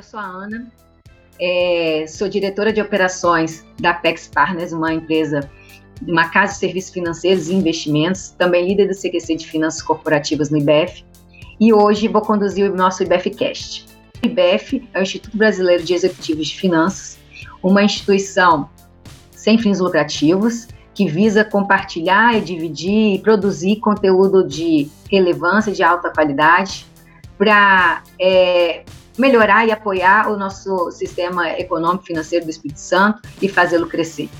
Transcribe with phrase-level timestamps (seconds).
[0.00, 0.66] Eu sou a Ana,
[1.38, 5.40] é, sou diretora de operações da Pex Partners, uma empresa,
[6.00, 10.56] uma casa de serviços financeiros e investimentos, também líder do CQC de Finanças Corporativas no
[10.56, 11.04] IBF,
[11.60, 13.84] e hoje vou conduzir o nosso IBFcast.
[14.24, 17.18] O IBF é o Instituto Brasileiro de Executivos de Finanças,
[17.62, 18.70] uma instituição
[19.32, 26.08] sem fins lucrativos que visa compartilhar e dividir e produzir conteúdo de relevância, de alta
[26.08, 26.86] qualidade,
[27.36, 28.82] para é,
[29.20, 34.30] melhorar e apoiar o nosso sistema econômico financeiro do Espírito Santo e fazê-lo crescer.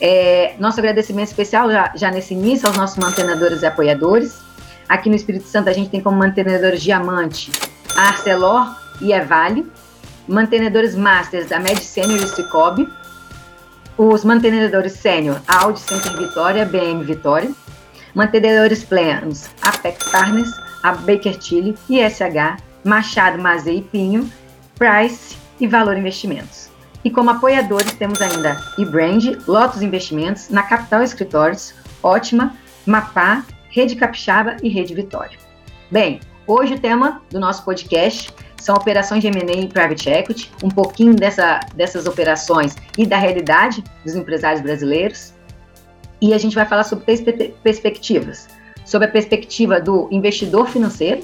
[0.00, 4.40] É, nosso agradecimento especial já, já, nesse início aos nossos mantenedores e apoiadores.
[4.88, 7.52] Aqui no Espírito Santo a gente tem como mantenedores diamante
[7.94, 9.70] a Arcelor e a Vale,
[10.26, 12.88] mantenedores masters da Med Senior e Cicobi,
[13.98, 17.50] os mantenedores sênior Audi Center Vitória, BM Vitória,
[18.14, 20.50] mantenedores plenos Apex Partners,
[20.82, 24.30] a Baker Tilly, ISH, Machado, Mazei e Pinho,
[24.76, 26.70] Price e Valor Investimentos.
[27.04, 32.54] E como apoiadores temos ainda eBrand, Lotus Investimentos, Na Capital Escritórios, Ótima,
[32.86, 35.38] Mapá, Rede Capixaba e Rede Vitória.
[35.90, 40.68] Bem, hoje o tema do nosso podcast são operações de M&A e Private Equity, um
[40.68, 45.32] pouquinho dessa, dessas operações e da realidade dos empresários brasileiros.
[46.20, 47.22] E a gente vai falar sobre três
[47.62, 48.48] perspectivas.
[48.84, 51.22] Sobre a perspectiva do investidor financeiro,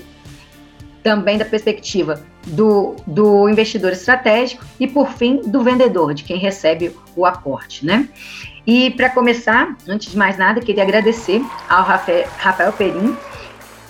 [1.07, 6.97] também da perspectiva do, do investidor estratégico e, por fim, do vendedor, de quem recebe
[7.15, 8.09] o aporte, né?
[8.67, 13.17] E para começar, antes de mais nada, queria agradecer ao Rafael, Perim,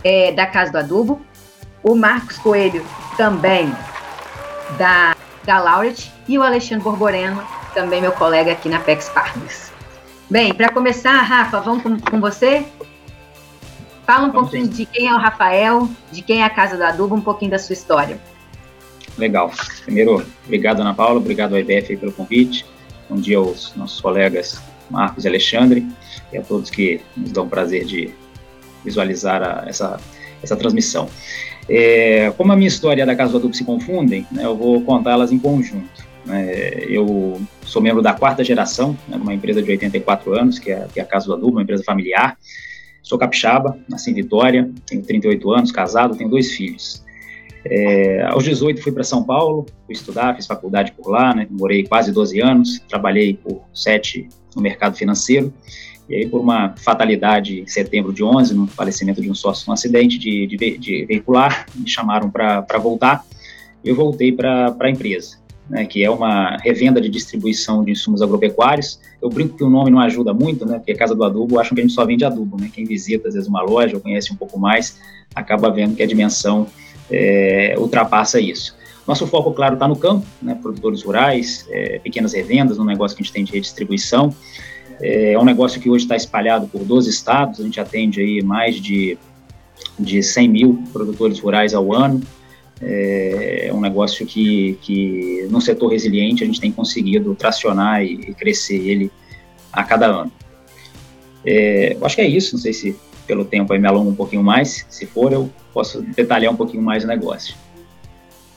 [0.04, 1.22] é, da Casa do Adubo,
[1.82, 2.84] o Marcos Coelho,
[3.16, 3.74] também
[4.76, 7.42] da, da Lauret, e o Alexandre Borboreno,
[7.72, 9.72] também meu colega aqui na PEX Partners.
[10.28, 12.66] Bem, para começar, Rafa, vamos com, com você?
[14.06, 17.16] Fala um pouquinho de quem é o Rafael, de quem é a Casa do Adubo,
[17.16, 18.20] um pouquinho da sua história.
[19.18, 19.50] Legal.
[19.82, 22.64] Primeiro, obrigado, Ana Paula, obrigado ao IBF pelo convite.
[23.10, 25.84] Bom dia aos nossos colegas Marcos e Alexandre
[26.32, 28.14] e a todos que nos dão o prazer de
[28.84, 29.98] visualizar a, essa,
[30.40, 31.08] essa transmissão.
[31.68, 34.56] É, como a minha história e a da Casa do Adubo se confundem, né, eu
[34.56, 36.06] vou contá-las em conjunto.
[36.24, 36.84] Né.
[36.88, 41.00] eu sou membro da quarta geração, né, uma empresa de 84 anos, que é, que
[41.00, 42.38] é a Casa do Adubo, uma empresa familiar.
[43.06, 47.04] Sou capixaba, nasci em Vitória, tenho 38 anos, casado, tenho dois filhos.
[47.64, 51.84] É, aos 18 fui para São Paulo, fui estudar, fiz faculdade por lá, né, morei
[51.86, 55.54] quase 12 anos, trabalhei por sete no mercado financeiro,
[56.08, 59.72] e aí por uma fatalidade em setembro de 11, no falecimento de um sócio, um
[59.72, 63.24] acidente de, de, de veicular, me chamaram para voltar,
[63.84, 69.00] eu voltei para a empresa né, que é uma revenda de distribuição de insumos agropecuários.
[69.20, 71.74] Eu brinco que o nome não ajuda muito, né, porque a Casa do Adubo acham
[71.74, 72.60] que a gente só vende adubo.
[72.60, 72.70] Né?
[72.72, 74.98] Quem visita, às vezes, uma loja ou conhece um pouco mais,
[75.34, 76.66] acaba vendo que a dimensão
[77.10, 78.76] é, ultrapassa isso.
[79.06, 83.22] Nosso foco, claro, está no campo, né, produtores rurais, é, pequenas revendas, no negócio que
[83.22, 84.34] a gente tem de redistribuição.
[85.00, 88.42] É, é um negócio que hoje está espalhado por 12 estados, a gente atende aí
[88.42, 89.16] mais de,
[89.98, 92.20] de 100 mil produtores rurais ao ano,
[92.80, 98.76] é, um negócio que, que, no setor resiliente, a gente tem conseguido tracionar e crescer
[98.76, 99.10] ele
[99.72, 100.32] a cada ano.
[101.44, 104.14] É, eu acho que é isso, não sei se pelo tempo aí me alongo um
[104.14, 107.54] pouquinho mais, se for eu posso detalhar um pouquinho mais o negócio.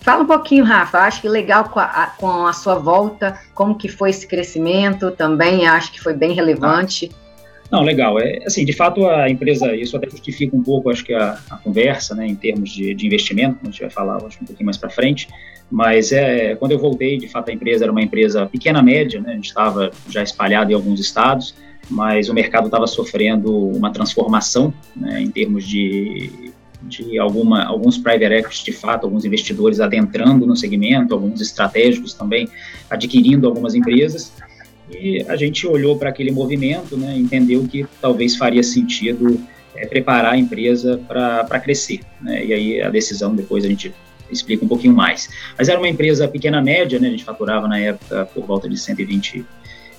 [0.02, 3.90] Fala um pouquinho, Rafa, acho que legal com a, com a sua volta, como que
[3.90, 7.12] foi esse crescimento também, acho que foi bem relevante.
[7.14, 7.29] Ah
[7.72, 8.20] não, legal.
[8.20, 11.58] É, assim, de fato, a empresa, isso até justifica um pouco, acho que a, a
[11.58, 14.78] conversa, né, em termos de, de investimento, a gente vai falar, acho, um pouquinho mais
[14.78, 15.28] para frente,
[15.70, 19.34] mas é, quando eu voltei, de fato, a empresa era uma empresa pequena, média, né,
[19.34, 21.54] a gente estava já espalhado em alguns estados,
[21.90, 26.52] mas o mercado estava sofrendo uma transformação, né, em termos de,
[26.82, 32.50] de alguma, alguns private equity, de fato, alguns investidores adentrando no segmento, alguns estratégicos também
[32.90, 34.34] adquirindo algumas empresas,
[34.92, 39.40] e a gente olhou para aquele movimento, né, entendeu que talvez faria sentido
[39.76, 42.02] é, preparar a empresa para crescer.
[42.22, 43.94] Né, e aí a decisão depois a gente
[44.32, 45.30] explica um pouquinho mais.
[45.58, 48.78] Mas era uma empresa pequena média, né, a gente faturava na época por volta de
[48.78, 49.46] 120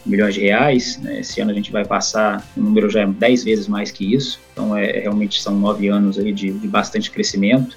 [0.05, 0.99] milhões de reais.
[0.99, 4.15] Né, esse ano a gente vai passar, o número já é 10 vezes mais que
[4.15, 7.77] isso, então é, realmente são nove anos aí de, de bastante crescimento.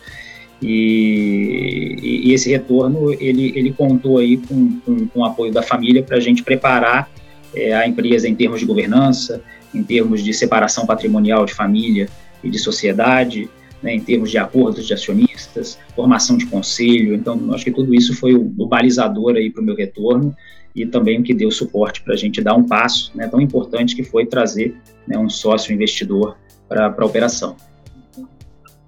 [0.62, 5.62] E, e, e, esse retorno ele, ele contou aí com, com, com o apoio da
[5.62, 7.10] família para a gente preparar
[7.54, 9.42] é, a empresa em termos de governança,
[9.74, 12.08] em termos de separação patrimonial de família
[12.44, 13.50] e de sociedade,
[13.82, 17.14] né, em termos de acordos de acionistas, formação de conselho.
[17.14, 20.34] Então, acho que tudo isso foi o, o balizador aí para o meu retorno
[20.76, 23.96] e também o que deu suporte para a gente dar um passo né, tão importante
[23.96, 27.56] que foi trazer né, um sócio investidor para a operação.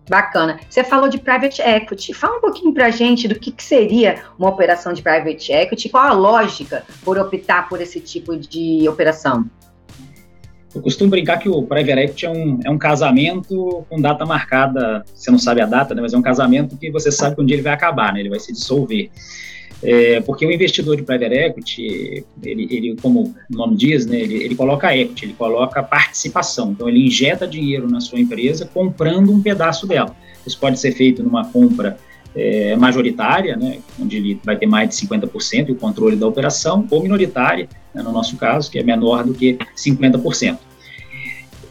[0.07, 0.59] Bacana.
[0.69, 2.13] Você falou de private equity.
[2.13, 5.89] Fala um pouquinho para a gente do que, que, seria uma operação de private equity,
[5.89, 9.45] qual a lógica por optar por esse tipo de operação?
[10.73, 15.05] Eu costumo brincar que o private equity é um, é um casamento com data marcada,
[15.13, 17.45] você não sabe a data, né, mas é um casamento que você sabe que um
[17.45, 19.09] dia ele vai acabar, né, ele vai se dissolver.
[19.83, 24.43] É, porque o investidor de private equity, ele, ele como o nome diz, né, ele,
[24.43, 26.71] ele, coloca equity, ele coloca participação.
[26.71, 30.15] Então, ele injeta dinheiro na sua empresa comprando um pedaço dela.
[30.45, 31.97] Isso pode ser feito numa compra
[32.35, 37.01] é, majoritária, né, onde ele vai ter mais de 50% o controle da operação, ou
[37.01, 40.57] minoritária, né, no nosso caso, que é menor do que 50%.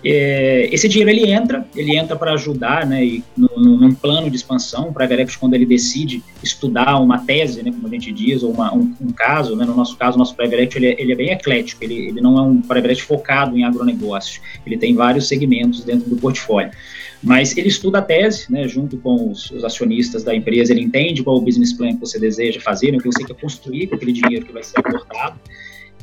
[0.07, 4.29] É, esse dinheiro ele entra, ele entra para ajudar, né, e no, no, num plano
[4.29, 8.43] de expansão, para a quando ele decide estudar uma tese, né, como a gente diz,
[8.43, 11.13] ou uma, um, um, caso, né, no nosso caso, o nosso private ele, é, ele
[11.13, 15.27] é bem eclético, ele, ele não é um private focado em agronegócio, ele tem vários
[15.27, 16.71] segmentos dentro do portfólio.
[17.23, 21.23] Mas ele estuda a tese, né, junto com os, os, acionistas da empresa, ele entende
[21.23, 23.95] qual o business plan que você deseja fazer, né, o que você quer construir com
[23.95, 25.41] aquele dinheiro que vai ser aportado,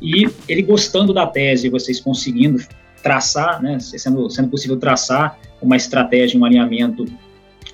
[0.02, 2.58] e ele gostando da tese, vocês conseguindo
[3.02, 7.06] traçar, né, sendo, sendo possível traçar uma estratégia, um alinhamento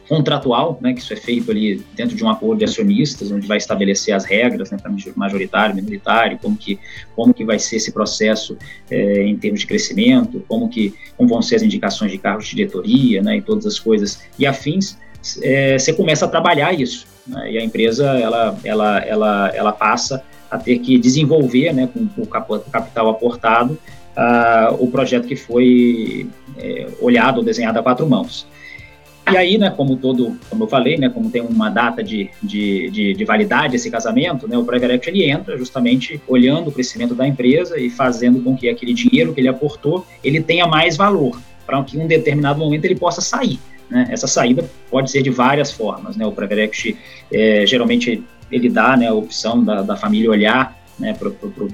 [0.09, 3.59] contratual, né, que isso é feito ali dentro de um acordo de acionistas, onde vai
[3.59, 6.79] estabelecer as regras, né, para majoritário, minoritário, como que,
[7.15, 8.57] como que vai ser esse processo
[8.91, 12.57] é, em termos de crescimento, como que como vão ser as indicações de cargos de
[12.57, 14.97] diretoria, né, e todas as coisas e afins,
[15.43, 20.25] é, você começa a trabalhar isso, né, e a empresa, ela, ela, ela, ela passa
[20.51, 23.79] a ter que desenvolver, né, com o capital aportado,
[24.19, 26.29] uh, o projeto que foi
[26.59, 28.47] é, olhado desenhado a quatro mãos.
[29.31, 32.91] E aí, né, como todo, como eu falei, né, como tem uma data de, de,
[32.91, 37.15] de, de validade esse casamento, né, o Private Equity ele entra justamente olhando o crescimento
[37.15, 41.39] da empresa e fazendo com que aquele dinheiro que ele aportou, ele tenha mais valor,
[41.67, 43.61] para que em um determinado momento ele possa sair.
[43.91, 44.09] Né?
[44.11, 46.17] Essa saída pode ser de várias formas.
[46.17, 46.25] Né?
[46.25, 46.97] O Private Equity,
[47.31, 51.31] é, geralmente, ele dá né, a opção da, da família olhar né, para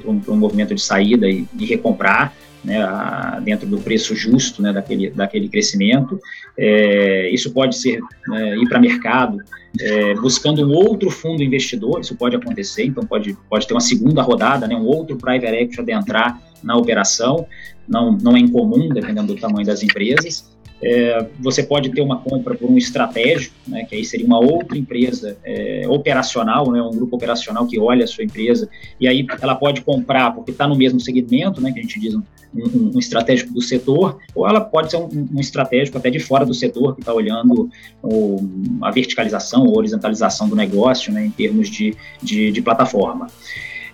[0.06, 2.34] um, movimento de saída e, recomprar,
[2.64, 6.18] né, a, dentro do preço justo né, daquele, daquele crescimento.
[6.56, 9.38] É, isso pode ser né, ir para mercado
[9.80, 14.22] é, buscando um outro fundo investidor, isso pode acontecer, então pode, pode ter uma segunda
[14.22, 17.46] rodada, né, um outro private equity adentrar na operação,
[17.86, 20.53] não, não é incomum, dependendo do tamanho das empresas.
[20.86, 24.76] É, você pode ter uma compra por um estratégico, né, que aí seria uma outra
[24.76, 28.68] empresa é, operacional, né, um grupo operacional que olha a sua empresa,
[29.00, 32.14] e aí ela pode comprar porque está no mesmo segmento, né, que a gente diz
[32.14, 32.22] um,
[32.54, 36.44] um, um estratégico do setor, ou ela pode ser um, um estratégico até de fora
[36.44, 37.70] do setor, que está olhando
[38.02, 38.36] o,
[38.82, 43.28] a verticalização ou horizontalização do negócio né, em termos de, de, de plataforma.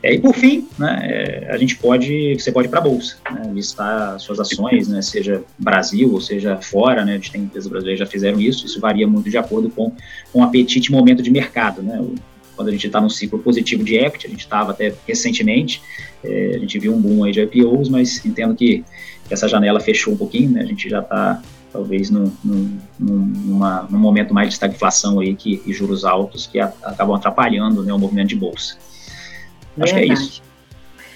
[0.03, 3.17] É, e por fim, né, é, a gente pode, você pode ir para a bolsa,
[3.31, 7.71] né, listar suas ações, né, seja Brasil ou seja fora, né, a gente tem empresas
[7.71, 9.93] brasileiras que já fizeram isso, isso varia muito de acordo com,
[10.33, 12.03] com o apetite e momento de mercado, né,
[12.57, 15.83] quando a gente está num ciclo positivo de equity, a gente estava até recentemente,
[16.25, 18.83] é, a gente viu um boom aí de IPOs, mas entendo que
[19.29, 21.43] essa janela fechou um pouquinho, né, a gente já está
[21.73, 26.59] talvez num, num, numa, num momento mais de estagflação aí que, e juros altos que
[26.59, 28.77] a, acabam atrapalhando né, o movimento de bolsa.
[29.81, 30.07] Acho Verdade.
[30.07, 30.43] que é isso.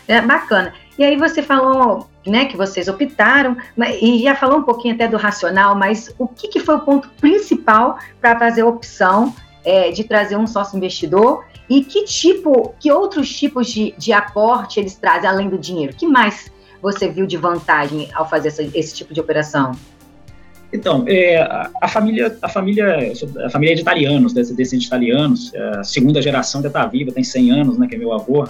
[0.07, 0.73] É bacana.
[0.99, 3.57] E aí você falou, né, que vocês optaram,
[4.01, 7.09] e já falou um pouquinho até do racional, mas o que, que foi o ponto
[7.21, 9.35] principal para fazer a opção
[9.65, 11.45] é, de trazer um sócio investidor?
[11.69, 15.95] E que tipo, que outros tipos de, de aporte eles trazem além do dinheiro?
[15.95, 19.73] que mais você viu de vantagem ao fazer essa, esse tipo de operação?
[20.75, 23.13] Então, é, a, a, família, a família,
[23.45, 27.13] a família é de italianos, descendentes de italianos, é, a segunda geração ainda está viva,
[27.13, 28.49] tem 100 anos, né, que é meu avô, a,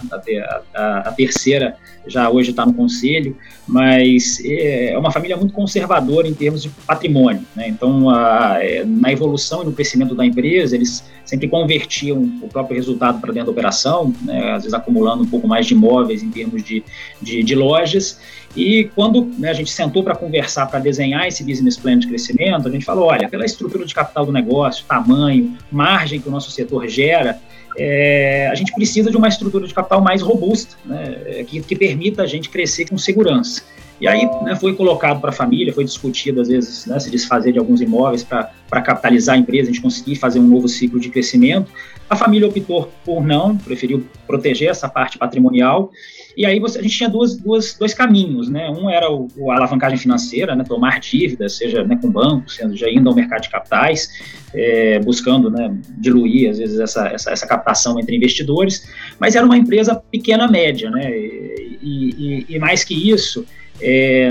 [0.74, 1.76] a, a terceira
[2.06, 6.70] já hoje está no conselho, mas é, é uma família muito conservadora em termos de
[6.86, 8.10] patrimônio, né, então
[8.58, 13.32] é, na evolução e no crescimento da empresa, eles sempre convertiam o próprio resultado para
[13.32, 16.82] dentro da operação, né, às vezes acumulando um pouco mais de imóveis em termos de,
[17.20, 18.18] de, de lojas,
[18.56, 22.68] e quando né, a gente sentou para conversar, para desenhar esse business plan de crescimento,
[22.68, 26.50] a gente falou: olha, pela estrutura de capital do negócio, tamanho, margem que o nosso
[26.50, 27.38] setor gera,
[27.76, 32.23] é, a gente precisa de uma estrutura de capital mais robusta, né, que, que permita
[32.23, 33.62] a gente crescer com segurança.
[34.00, 37.52] E aí né, foi colocado para a família, foi discutido às vezes né, se desfazer
[37.52, 41.08] de alguns imóveis para capitalizar a empresa, a gente conseguir fazer um novo ciclo de
[41.08, 41.70] crescimento.
[42.08, 45.90] A família optou por não, preferiu proteger essa parte patrimonial
[46.36, 48.68] e aí você, a gente tinha duas, duas, dois caminhos, né?
[48.70, 50.64] Um era o, a alavancagem financeira, né?
[50.64, 54.08] tomar dívidas, seja né, com bancos, já indo ao mercado de capitais,
[54.52, 58.88] é, buscando né, diluir, às vezes, essa, essa, essa, captação entre investidores,
[59.18, 61.10] mas era uma empresa pequena, média, né?
[61.10, 63.46] E, e, e mais que isso,
[63.84, 64.30] é,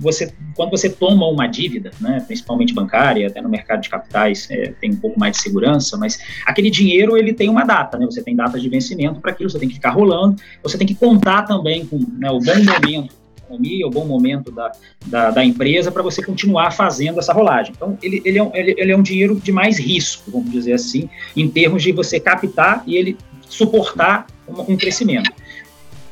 [0.00, 4.72] você quando você toma uma dívida, né, principalmente bancária, até no mercado de capitais é,
[4.80, 8.22] tem um pouco mais de segurança, mas aquele dinheiro ele tem uma data, né, você
[8.22, 11.42] tem datas de vencimento para aquilo, você tem que ficar rolando, você tem que contar
[11.42, 14.72] também com né, o bom momento economia, o bom momento da,
[15.06, 17.72] da, da empresa para você continuar fazendo essa rolagem.
[17.76, 20.72] Então, ele, ele, é um, ele, ele, é um dinheiro de mais risco, vamos dizer
[20.72, 23.16] assim, em termos de você captar e ele
[23.48, 25.30] suportar um, um crescimento.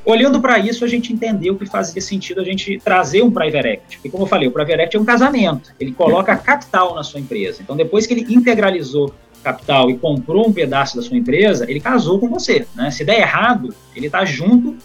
[0.05, 3.97] Olhando para isso, a gente entendeu que fazia sentido a gente trazer um private equity.
[3.97, 5.73] Porque, como eu falei, o private equity é um casamento.
[5.79, 7.63] Ele coloca capital na sua empresa.
[7.63, 12.19] Então, depois que ele integralizou capital e comprou um pedaço da sua empresa, ele casou
[12.19, 12.67] com você.
[12.75, 12.91] Né?
[12.91, 14.77] Se der errado, ele está junto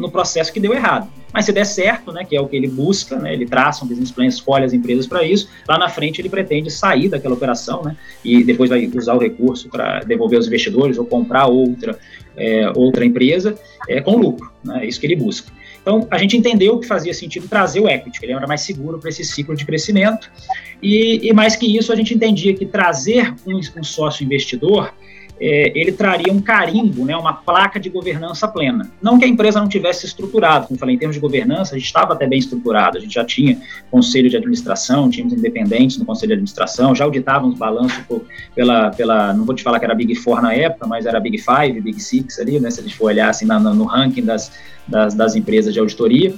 [0.00, 1.08] no processo que deu errado.
[1.32, 3.88] Mas se der certo, né, que é o que ele busca, né, ele traça um
[3.88, 7.82] business plan, escolhe as empresas para isso, lá na frente ele pretende sair daquela operação,
[7.84, 11.98] né, e depois vai usar o recurso para devolver os investidores ou comprar outra,
[12.36, 13.56] é, outra empresa
[13.88, 15.52] é, com lucro, né, é isso que ele busca.
[15.80, 18.98] Então, a gente entendeu que fazia sentido trazer o equity, que ele era mais seguro
[18.98, 20.30] para esse ciclo de crescimento,
[20.82, 24.92] e, e, mais que isso, a gente entendia que trazer um, um sócio investidor
[25.40, 28.90] é, ele traria um carimbo, né, uma placa de governança plena.
[29.00, 31.86] Não que a empresa não tivesse estruturado, como falei, em termos de governança, a gente
[31.86, 33.58] estava até bem estruturado, a gente já tinha
[33.90, 39.32] conselho de administração, tínhamos independentes no conselho de administração, já auditávamos balanço por, pela, pela,
[39.32, 41.98] não vou te falar que era Big Four na época, mas era Big Five, Big
[42.00, 44.52] Six ali, né, se a gente for olhar assim na, no ranking das,
[44.86, 46.34] das, das empresas de auditoria.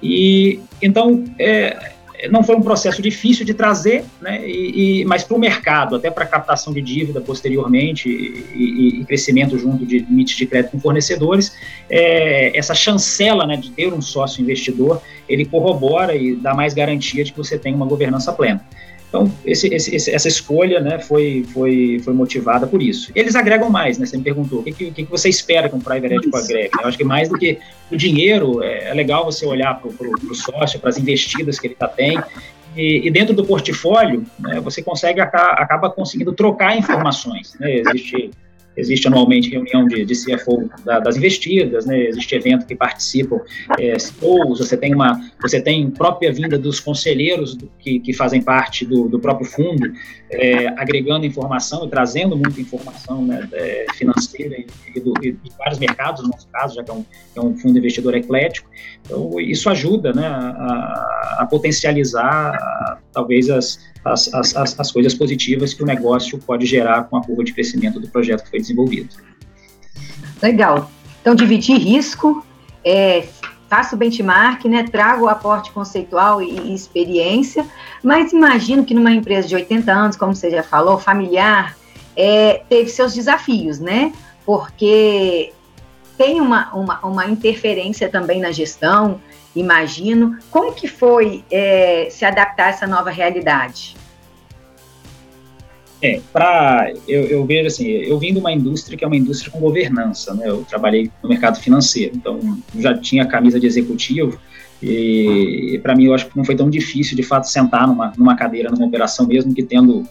[0.00, 1.95] E então, é,
[2.30, 6.10] não foi um processo difícil de trazer, né, e, e mas para o mercado, até
[6.10, 11.54] para captação de dívida posteriormente e, e, crescimento junto de limites de crédito com fornecedores,
[11.88, 17.24] é, essa chancela né, de ter um sócio investidor, ele corrobora e dá mais garantia
[17.24, 18.64] de que você tem uma governança plena.
[19.08, 23.12] Então, esse, esse, essa escolha né, foi, foi, foi motivada por isso.
[23.14, 24.06] Eles agregam mais, né?
[24.06, 26.70] Você me perguntou, o que, que, que você espera que um private equity agregue?
[26.80, 27.58] Eu acho que mais do que
[27.90, 31.74] o dinheiro, é, é legal você olhar para o sócio, para as investidas que ele
[31.74, 32.18] tá, tem,
[32.76, 37.54] e, e, dentro do portfólio, né, você consegue, acaba conseguindo trocar informações.
[37.58, 37.78] Né?
[37.78, 38.30] Existe
[38.76, 42.06] existe anualmente reunião de, de CFO da, das investidas, né?
[42.06, 43.40] existe evento que participam
[43.78, 43.96] é,
[44.48, 49.08] você tem uma, você tem própria vinda dos conselheiros do, que, que fazem parte do,
[49.08, 49.92] do próprio fundo,
[50.30, 55.50] é, agregando informação e trazendo muita informação né, é, financeira e, e, do, e, de
[55.58, 57.04] vários mercados, no nosso caso, já que é um,
[57.36, 58.68] é um fundo investidor eclético.
[59.04, 63.78] Então, isso ajuda né, a, a potencializar, talvez, as,
[64.12, 67.98] as, as, as coisas positivas que o negócio pode gerar com a curva de crescimento
[67.98, 69.08] do projeto que foi desenvolvido.
[70.42, 70.90] Legal.
[71.20, 72.44] Então, dividir risco,
[72.84, 73.26] é,
[73.68, 77.66] faço benchmark, né, trago o aporte conceitual e, e, experiência,
[78.02, 81.76] mas imagino que numa empresa de 80 anos, como você já falou, familiar,
[82.14, 84.12] é, teve seus desafios, né?
[84.44, 85.52] Porque
[86.16, 89.20] tem uma, uma, uma interferência também na gestão,
[89.56, 90.38] imagino.
[90.50, 93.96] Como que foi é, se adaptar a essa nova realidade?
[96.02, 96.20] É,
[97.08, 100.34] eu, eu, vejo assim, eu vim de uma indústria que é uma indústria com governança,
[100.34, 100.48] né?
[100.48, 102.38] Eu trabalhei no mercado financeiro, então
[102.78, 104.38] já tinha camisa de executivo
[104.82, 108.36] e, para mim eu acho que não foi tão difícil de fato sentar numa, numa
[108.36, 110.06] cadeira numa operação mesmo que tendo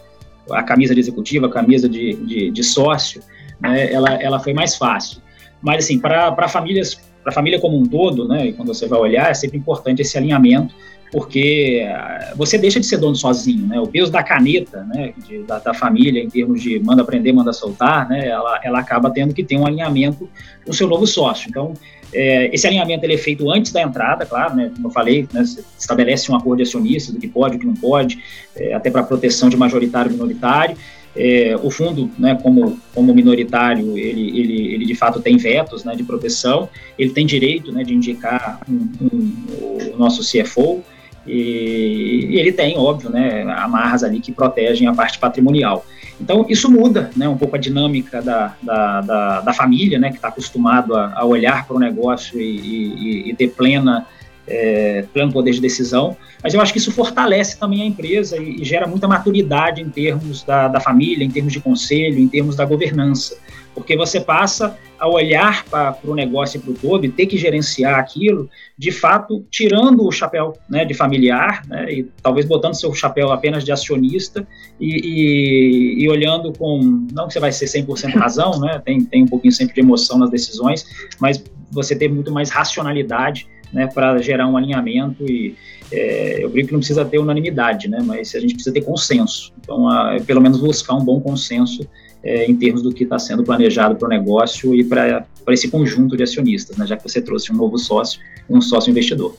[0.50, 3.22] a camisa de executivo, a camisa de, de, de sócio,
[3.60, 3.92] né?
[3.94, 5.22] Ela, ela foi mais fácil.
[5.62, 8.46] Mas assim, para famílias, para a família como um todo, né?
[8.46, 10.75] E quando você vai olhar, é sempre importante esse alinhamento
[11.12, 13.79] porque ah, você deixa de ser dono sozinho, né?
[13.79, 17.53] O peso da caneta, né, de, da, da, família em termos de manda aprender, manda
[17.53, 18.27] soltar, né?
[18.27, 20.29] Ela, ela acaba tendo que ter um alinhamento
[20.63, 21.50] com o seu novo sócio.
[21.50, 21.74] Então,
[22.13, 24.72] é, esse alinhamento ele é feito antes da entrada, claro, né?
[24.75, 25.41] Como eu falei, né,
[25.79, 28.22] estabelece um acordo de acionistas do que pode, o que não pode,
[28.55, 30.77] é, até para proteção de majoritário e minoritário.
[31.15, 35.95] É, o fundo, né, como, como minoritário, ele, ele, ele de fato tem vetos né,
[35.95, 36.69] de proteção,
[37.00, 40.84] ele tem direito né, de indicar um, um, o nosso CFO,
[41.25, 45.86] e, e ele tem, óbvio, né, amarras ali que protegem a parte patrimonial.
[46.19, 50.15] Então, isso muda né, um pouco a dinâmica da, da, da, da família, né, que
[50.15, 54.05] está acostumado a, a olhar para o negócio e, e, e ter plena,
[54.48, 58.62] é, pleno poder de decisão, mas eu acho que isso fortalece também a empresa e,
[58.62, 62.56] e gera muita maturidade em termos da, da família, em termos de conselho, em termos
[62.56, 63.38] da governança.
[63.74, 67.38] Porque você passa a olhar para o negócio e para o todo e ter que
[67.38, 72.94] gerenciar aquilo, de fato, tirando o chapéu né, de familiar né, e talvez botando seu
[72.94, 74.48] chapéu apenas de acionista
[74.80, 79.24] e, e, e olhando com, não que você vai ser 100% razão, né, tem, tem
[79.24, 80.86] um pouquinho sempre de emoção nas decisões,
[81.20, 81.44] mas
[81.75, 85.55] você ter muito mais racionalidade né, para gerar um alinhamento e
[85.91, 89.53] é, eu brinco que não precisa ter unanimidade, né, mas a gente precisa ter consenso.
[89.60, 91.88] Então, a, pelo menos buscar um bom consenso
[92.24, 96.17] é, em termos do que está sendo planejado para o negócio e para esse conjunto
[96.17, 99.36] de acionistas, né, já que você trouxe um novo sócio, um sócio investidor.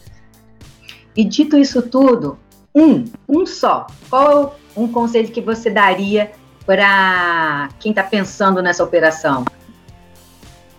[1.17, 2.39] E dito isso tudo,
[2.75, 3.87] Um, um só.
[4.11, 6.31] Qual um conselho que você daria
[6.67, 9.47] para quem está pensando nessa operação?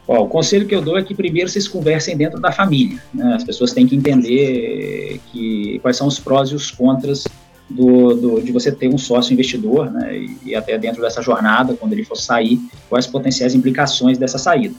[0.07, 3.01] Ó, o conselho que eu dou é que primeiro vocês conversem dentro da família.
[3.13, 3.33] Né?
[3.33, 7.25] As pessoas têm que entender que, quais são os prós e os contras
[7.69, 10.17] do, do, de você ter um sócio investidor, né?
[10.17, 12.59] E, e, até dentro dessa jornada, quando ele for sair,
[12.89, 14.75] quais potenciais implicações dessa saída.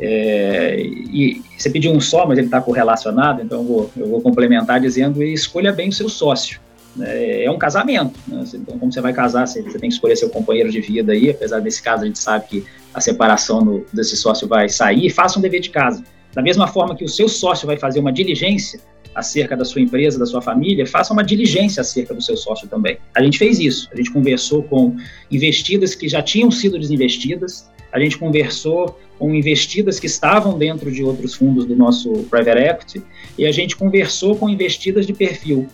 [0.00, 4.20] É, e você pediu um só, mas ele está correlacionado, então eu vou, eu vou
[4.20, 6.60] complementar dizendo: escolha bem o seu sócio.
[6.96, 7.44] Né?
[7.44, 8.18] É um casamento.
[8.26, 8.44] Né?
[8.54, 11.30] Então, como você vai casar, você, você, tem que escolher seu companheiro de vida aí,
[11.30, 12.64] apesar desse caso a gente sabe que
[12.98, 16.02] a separação do, desse sócio vai sair, faça um dever de casa.
[16.34, 18.80] Da mesma forma que o seu sócio vai fazer uma diligência
[19.14, 22.98] acerca da sua empresa, da sua família, faça uma diligência acerca do seu sócio também.
[23.16, 23.88] A gente fez isso.
[23.92, 24.96] A gente conversou com
[25.30, 31.02] investidas que já tinham sido desinvestidas, a gente conversou com investidas que estavam dentro de
[31.02, 33.02] outros fundos do nosso private equity
[33.36, 35.66] e a gente conversou com investidas de perfil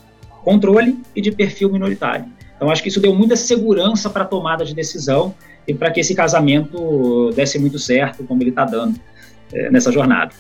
[0.45, 2.26] controle e de perfil minoritário.
[2.54, 5.35] Então, acho que isso deu muita segurança para a tomada de decisão
[5.66, 8.99] e para que esse casamento desse muito certo, como ele está dando
[9.52, 10.33] é, nessa jornada.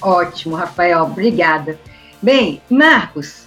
[0.00, 1.78] Ótimo, Rafael, obrigada.
[2.22, 3.46] Bem, Marcos,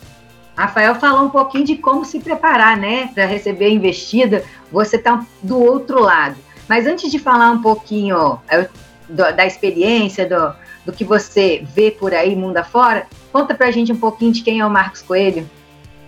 [0.55, 4.43] Rafael falou um pouquinho de como se preparar, né, para receber a investida.
[4.71, 6.35] Você está do outro lado.
[6.67, 8.67] Mas antes de falar um pouquinho ó, é,
[9.09, 10.53] da experiência, do,
[10.85, 14.41] do que você vê por aí, mundo afora, conta para a gente um pouquinho de
[14.41, 15.49] quem é o Marcos Coelho.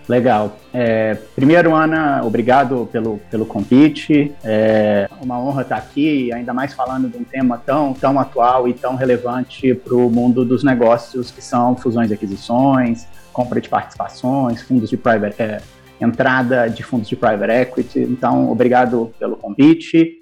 [0.08, 0.58] Legal.
[0.72, 4.34] É, primeiro, Ana, obrigado pelo, pelo convite.
[4.44, 8.74] É uma honra estar aqui, ainda mais falando de um tema tão, tão atual e
[8.74, 14.60] tão relevante para o mundo dos negócios, que são fusões e aquisições, compra de participações,
[14.62, 15.60] fundos de private, é,
[15.98, 18.00] entrada de fundos de private equity.
[18.00, 20.18] Então, obrigado pelo convite.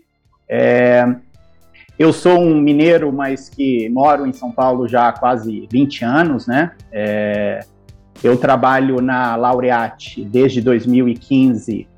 [0.48, 1.12] É,
[1.98, 6.46] eu sou um mineiro, mas que moro em São Paulo já há quase 20 anos,
[6.46, 6.72] né?
[6.90, 7.60] É,
[8.22, 11.88] eu trabalho na Laureate desde 2015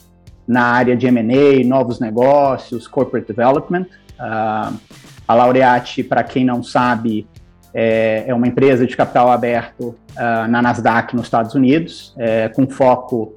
[0.46, 3.87] na área de M&A, novos negócios, corporate development.
[4.18, 4.79] Uh,
[5.27, 7.27] a Laureate, para quem não sabe,
[7.72, 12.68] é, é, uma empresa de capital aberto uh, na Nasdaq nos Estados Unidos, é, com
[12.68, 13.33] foco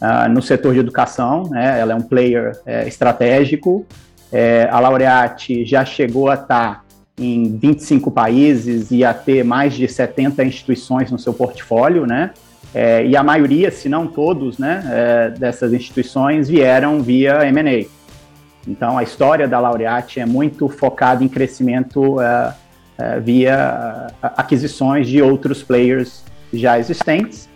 [0.00, 1.48] uh, no setor de educação.
[1.50, 1.80] Né?
[1.80, 3.84] Ela é um player é, estratégico
[4.32, 6.81] é, a Laureate já chegou a estar
[7.22, 12.30] em 25 países e a ter mais de 70 instituições no seu portfólio, né?
[12.74, 17.86] É, e a maioria, se não todos, né, é, dessas instituições vieram via M&A.
[18.66, 22.54] Então, a história da Laureate é muito focada em crescimento é,
[22.98, 27.48] é via aquisições de outros players já existentes.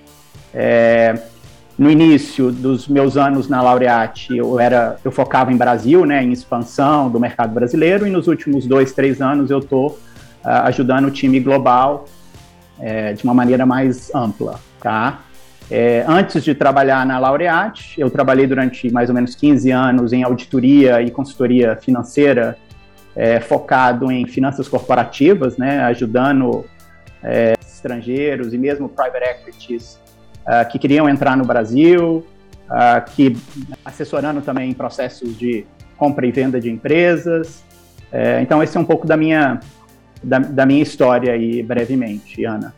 [1.79, 6.33] No início dos meus anos na Laureate, eu era, eu focava em Brasil, né, em
[6.33, 11.11] expansão do mercado brasileiro, e nos últimos dois, três anos eu estou uh, ajudando o
[11.11, 12.07] time global
[12.81, 15.21] é, de uma maneira mais ampla, tá?
[15.71, 20.23] É, antes de trabalhar na Laureate, eu trabalhei durante mais ou menos 15 anos em
[20.23, 22.57] auditoria e consultoria financeira,
[23.15, 26.65] é, focado em finanças corporativas, né, ajudando
[27.23, 30.06] é, estrangeiros e mesmo private equities
[30.47, 32.27] uh, que queriam entrar no Brasil,
[32.71, 33.37] uh, que
[33.85, 37.65] assessorando também em processos de compra e venda de empresas.
[38.13, 39.61] Uh, então, esse é um pouco da minha,
[40.23, 42.75] da, da minha história aí, brevemente, Ana.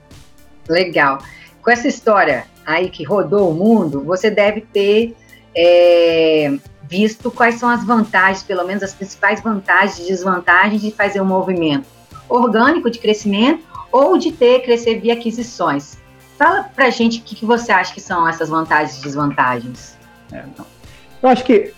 [0.68, 1.18] Legal.
[1.62, 5.14] Com essa história aí que rodou o mundo, você deve ter
[5.57, 6.57] é,
[6.88, 11.26] visto quais são as vantagens, pelo menos as principais vantagens e desvantagens de fazer um
[11.26, 11.87] movimento
[12.28, 15.98] orgânico de crescimento ou de ter crescer via aquisições.
[16.38, 19.98] Fala pra gente o que, que você acha que são essas vantagens e desvantagens.
[20.33, 20.44] É,
[21.20, 21.72] eu acho que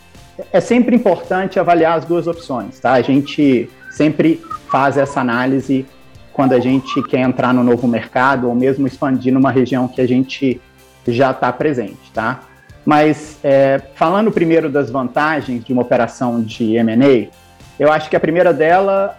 [0.53, 2.93] é sempre importante avaliar as duas opções, tá?
[2.93, 5.87] A gente sempre faz essa análise
[6.33, 10.07] quando a gente quer entrar no novo mercado ou mesmo expandir numa região que a
[10.07, 10.61] gente
[11.09, 12.41] já está presente, tá?
[12.85, 17.31] Mas é, falando primeiro das vantagens de uma operação de M&A,
[17.79, 19.17] eu acho que a primeira dela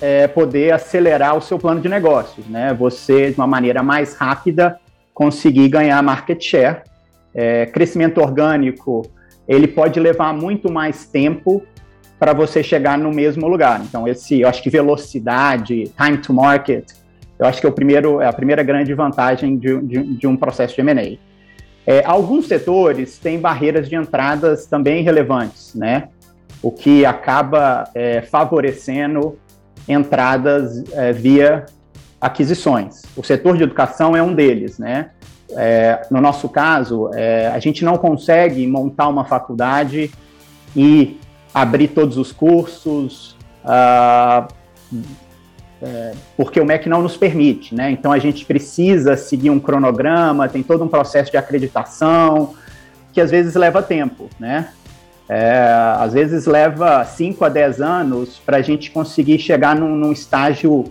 [0.00, 2.72] é, poder acelerar o seu plano de negócios, né?
[2.74, 4.78] Você, de uma maneira mais rápida,
[5.12, 6.82] conseguir ganhar market share.
[7.34, 9.02] É, crescimento orgânico,
[9.46, 11.62] ele pode levar muito mais tempo
[12.18, 13.80] para você chegar no mesmo lugar.
[13.80, 16.90] Então, esse, eu acho que velocidade, time to market,
[17.38, 20.36] eu acho que é, o primeiro, é a primeira grande vantagem de, de, de um
[20.36, 21.18] processo de M&A.
[21.86, 26.08] É, alguns setores têm barreiras de entradas também relevantes, né?
[26.60, 29.38] O que acaba é, favorecendo
[29.88, 31.66] entradas é, via
[32.20, 33.02] aquisições.
[33.16, 35.10] O setor de educação é um deles, né?
[35.50, 40.10] É, no nosso caso, é, a gente não consegue montar uma faculdade
[40.76, 41.18] e
[41.54, 44.46] abrir todos os cursos, uh,
[45.80, 47.90] é, porque o MEC não nos permite, né?
[47.90, 52.54] Então a gente precisa seguir um cronograma, tem todo um processo de acreditação
[53.12, 54.68] que às vezes leva tempo, né?
[55.28, 60.10] É, às vezes leva 5 a 10 anos para a gente conseguir chegar num, num,
[60.10, 60.86] estágio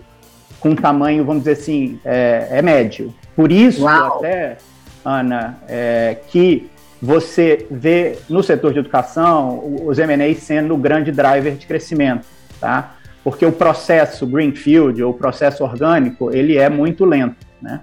[0.60, 3.12] com tamanho, vamos dizer assim, é, é médio.
[3.34, 4.18] Por isso, Uau.
[4.18, 4.58] até,
[5.04, 6.70] Ana, é, que
[7.00, 12.26] você vê no setor de educação os M&A sendo o grande driver de crescimento,
[12.60, 12.94] tá?
[13.24, 17.80] Porque o processo greenfield, ou o processo orgânico, ele é muito lento, né?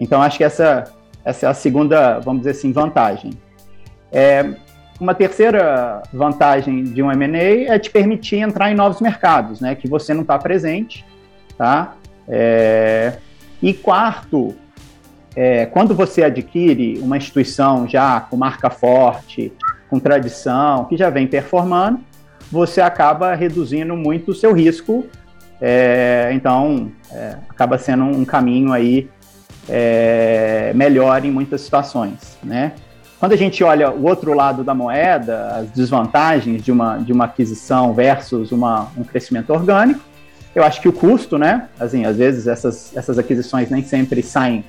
[0.00, 0.84] Então, acho que essa,
[1.24, 3.32] essa é a segunda, vamos dizer assim, vantagem.
[4.10, 4.54] É,
[5.00, 9.88] uma terceira vantagem de um M&A é te permitir entrar em novos mercados, né, que
[9.88, 11.04] você não está presente,
[11.56, 11.94] tá?
[12.28, 13.18] É,
[13.60, 14.54] e quarto,
[15.34, 19.52] é, quando você adquire uma instituição já com marca forte,
[19.88, 22.00] com tradição, que já vem performando,
[22.50, 25.06] você acaba reduzindo muito o seu risco.
[25.60, 29.08] É, então, é, acaba sendo um caminho aí
[29.68, 32.72] é, melhor em muitas situações, né?
[33.22, 37.26] Quando a gente olha o outro lado da moeda, as desvantagens de uma, de uma
[37.26, 40.00] aquisição versus uma, um crescimento orgânico,
[40.52, 41.68] eu acho que o custo, né?
[41.78, 44.64] Assim, às vezes essas, essas aquisições nem sempre saem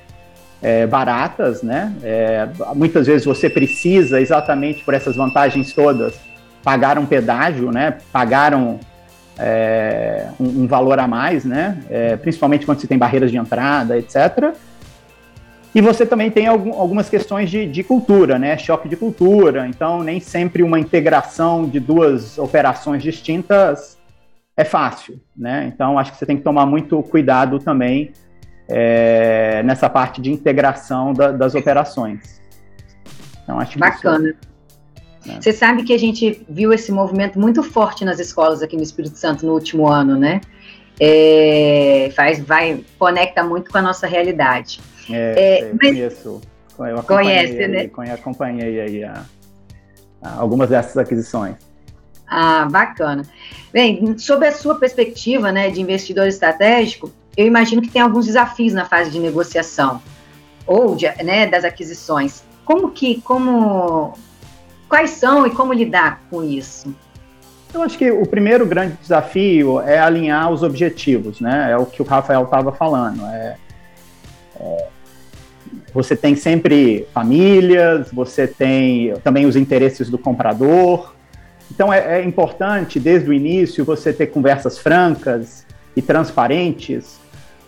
[0.62, 1.92] é, baratas, né?
[2.00, 6.14] É, muitas vezes você precisa, exatamente por essas vantagens todas,
[6.62, 7.98] pagar um pedágio, né?
[8.12, 8.78] Pagar um,
[9.36, 11.76] é, um, um valor a mais, né?
[11.90, 14.54] É, principalmente quando você tem barreiras de entrada, etc.
[15.74, 18.56] E você também tem algum, algumas questões de, de, cultura, né?
[18.56, 19.66] Choque de cultura.
[19.66, 23.98] Então, nem sempre uma integração de duas operações distintas
[24.56, 25.70] é fácil, né?
[25.74, 28.12] Então, acho que você tem que tomar muito cuidado também
[28.68, 32.40] é, nessa parte de integração da, das operações.
[33.42, 34.28] Então, acho Bacana.
[34.28, 34.38] Isso,
[35.26, 35.38] né?
[35.40, 39.18] Você sabe que a gente viu esse movimento muito forte nas escolas aqui no Espírito
[39.18, 40.40] Santo no último ano, né?
[41.00, 44.80] É, faz, vai, conecta muito com a nossa realidade.
[45.10, 46.40] É, é, conheço.
[46.78, 47.90] Eu conhece, aí, né?
[48.12, 49.24] Acompanhei aí a,
[50.20, 51.56] a algumas dessas aquisições.
[52.26, 53.22] Ah, bacana.
[53.72, 58.72] Bem, sob a sua perspectiva né, de investidor estratégico, eu imagino que tem alguns desafios
[58.72, 60.02] na fase de negociação
[60.66, 62.42] ou de, né, das aquisições.
[62.64, 64.14] Como que, como,
[64.88, 66.94] quais são e como lidar com isso?
[67.72, 71.72] Eu acho que o primeiro grande desafio é alinhar os objetivos, né?
[71.72, 73.26] É o que o Rafael estava falando.
[73.26, 73.56] É,
[74.60, 74.88] é,
[75.94, 81.14] você tem sempre famílias, você tem também os interesses do comprador.
[81.70, 85.64] Então é, é importante, desde o início, você ter conversas francas
[85.96, 87.20] e transparentes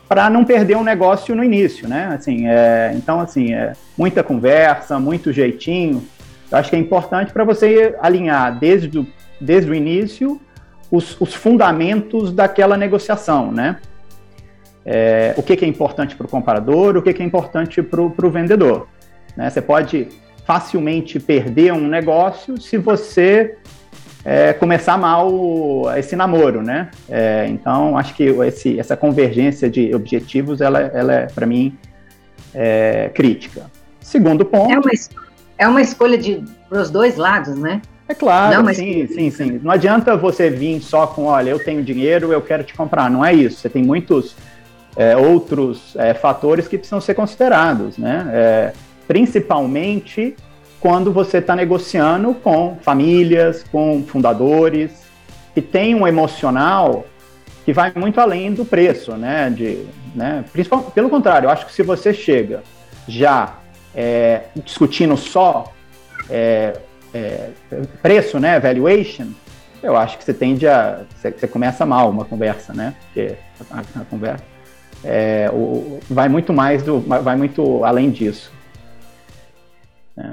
[0.09, 2.09] para não perder um negócio no início, né?
[2.13, 6.05] Assim, é, então, assim, é, muita conversa, muito jeitinho.
[6.51, 9.07] Eu acho que é importante para você alinhar desde o,
[9.41, 10.41] desde o início
[10.91, 13.77] os, os fundamentos daquela negociação, né?
[14.87, 18.01] É, o que, que, é importante para o comprador, o que, que é importante para
[18.01, 18.87] o vendedor.
[19.37, 19.51] Né?
[19.51, 20.07] Você pode
[20.47, 23.57] facilmente perder um negócio se você
[24.25, 26.89] é, começar mal esse namoro, né?
[27.09, 31.77] É, então, acho que esse, essa convergência de objetivos, ela, ela é, para mim,
[32.55, 33.69] é, crítica.
[34.01, 34.73] Segundo ponto...
[34.73, 34.91] É uma,
[35.59, 36.19] é uma escolha
[36.69, 37.83] para os dois lados, né?
[38.09, 38.77] É claro, não, mas...
[38.77, 39.61] sim, sim, sim.
[39.61, 43.11] Não adianta você vir só com, olha, eu tenho dinheiro, eu quero te comprar.
[43.11, 43.59] Não é isso.
[43.59, 44.37] Você tem muitos
[44.97, 48.27] é, outros é, fatores que precisam ser considerados, né?
[48.33, 48.73] É,
[49.07, 50.35] principalmente
[50.81, 55.07] quando você está negociando com famílias, com fundadores,
[55.55, 57.05] que tem um emocional
[57.65, 59.51] que vai muito além do preço, né?
[59.51, 60.45] De, né?
[60.95, 62.63] Pelo contrário, eu acho que se você chega
[63.07, 63.57] já
[63.95, 65.73] é, discutindo só
[66.31, 66.79] é,
[67.13, 67.51] é,
[68.03, 68.59] preço, né?
[68.59, 69.29] Valuation,
[69.83, 71.03] eu acho que você tende a.
[71.15, 72.95] Você, você começa mal uma conversa, né?
[73.07, 73.37] Porque
[73.71, 74.56] a, a conversa
[75.05, 78.53] é, o, vai muito mais do, vai muito além disso.
[80.19, 80.31] É.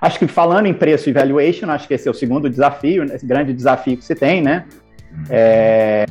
[0.00, 3.24] Acho que falando em preço e valuation, acho que esse é o segundo desafio, esse
[3.24, 4.64] grande desafio que se tem, né?
[5.30, 6.04] É,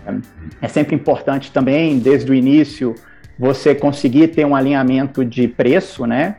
[0.62, 2.96] é sempre importante também, desde o início,
[3.38, 6.38] você conseguir ter um alinhamento de preço, né?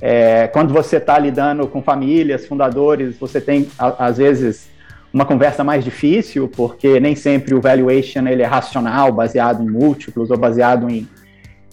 [0.00, 4.68] É, quando você está lidando com famílias, fundadores, você tem, às vezes,
[5.16, 10.30] uma conversa mais difícil, porque nem sempre o valuation ele é racional, baseado em múltiplos
[10.30, 11.08] ou baseado em,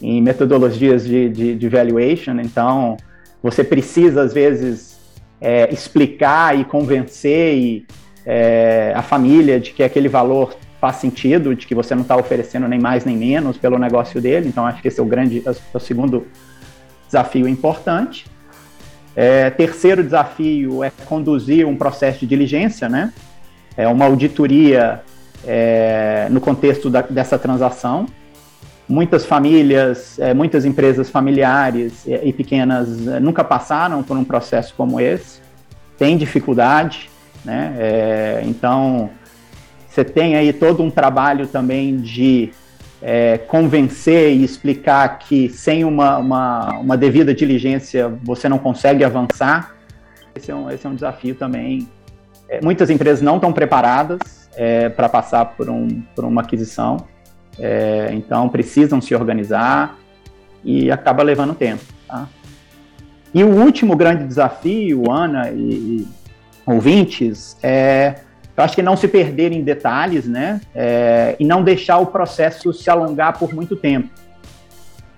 [0.02, 2.40] em metodologias de, de, de valuation.
[2.40, 2.96] Então,
[3.42, 4.98] você precisa, às vezes,
[5.42, 7.86] é, explicar e convencer e,
[8.26, 12.66] é, a família de que aquele valor faz sentido, de que você não está oferecendo
[12.66, 14.48] nem mais nem menos pelo negócio dele.
[14.48, 16.26] Então, acho que esse é o grande, é o segundo
[17.08, 18.26] desafio importante.
[19.14, 23.12] É, terceiro desafio é conduzir um processo de diligência, né?
[23.78, 25.02] É, uma auditoria
[25.46, 28.06] é, no contexto da, dessa transação.
[28.88, 34.74] muitas famílias, é, muitas empresas familiares e, e pequenas é, nunca passaram por um processo
[34.76, 35.42] como esse,
[35.98, 37.10] tem dificuldade,
[37.46, 37.76] né?
[37.78, 39.10] É, então,
[39.88, 42.52] você tem aí todo um trabalho também de
[43.02, 49.76] é, convencer e explicar que sem uma, uma, uma, devida diligência você não consegue avançar.
[50.34, 51.88] Esse é um, esse é um desafio também.
[52.48, 56.98] É, muitas empresas não estão preparadas é, para passar por, um, por uma aquisição,
[57.60, 59.98] é, então precisam se organizar
[60.64, 61.84] e acaba levando tempo.
[62.08, 62.28] Tá?
[63.34, 66.08] E o último grande desafio, Ana e, e
[66.66, 68.16] ouvintes, é
[68.56, 70.62] eu acho que não se perder em detalhes, né?
[70.76, 74.10] É, e não deixar o processo se alongar por muito tempo.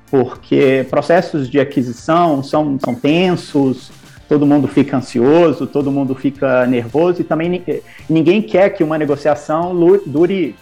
[0.09, 3.91] Porque processos de aquisição são, são tensos,
[4.27, 7.63] todo mundo fica ansioso, todo mundo fica nervoso e também
[8.09, 10.55] ninguém quer que uma negociação dure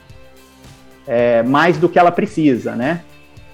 [1.07, 3.01] é, mais do que ela precisa, né?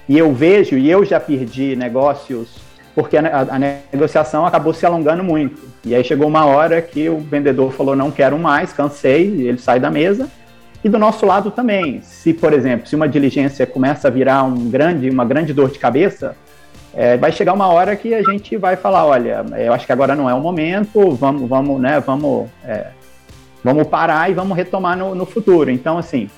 [0.08, 3.58] E eu vejo, e eu já perdi negócios porque a, a,
[3.92, 5.62] negociação acabou se alongando muito.
[5.84, 9.78] E aí chegou uma hora que o vendedor falou: não quero mais, cansei, ele sai
[9.78, 10.28] da mesa.
[10.82, 14.70] E do nosso lado também, se, por exemplo, se uma diligência começa a virar um
[14.70, 16.34] grande, uma grande dor de cabeça,
[16.94, 20.14] é, vai chegar uma hora que a gente vai falar: olha, eu acho que agora
[20.14, 22.88] não é o momento, vamos, vamos, né, vamos, é,
[23.62, 25.70] vamos parar e vamos retomar no, no futuro.
[25.70, 26.28] Então, assim,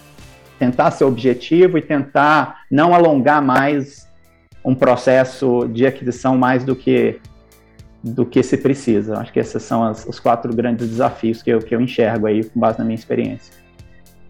[0.59, 4.09] tentar ser objetivo e tentar não alongar mais
[4.65, 7.21] um processo de aquisição mais do que
[8.03, 9.19] do que se precisa.
[9.19, 12.43] Acho que esses são as, os quatro grandes desafios que eu, que eu enxergo aí
[12.43, 13.55] com base na minha experiência.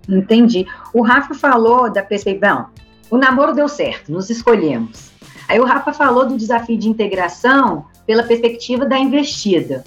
[0.08, 0.66] Entendi.
[0.92, 2.68] O Rafa falou da perspectiva,
[3.10, 5.11] o namoro deu certo, nos escolhemos.
[5.52, 9.84] Aí o Rafa falou do desafio de integração pela perspectiva da investida.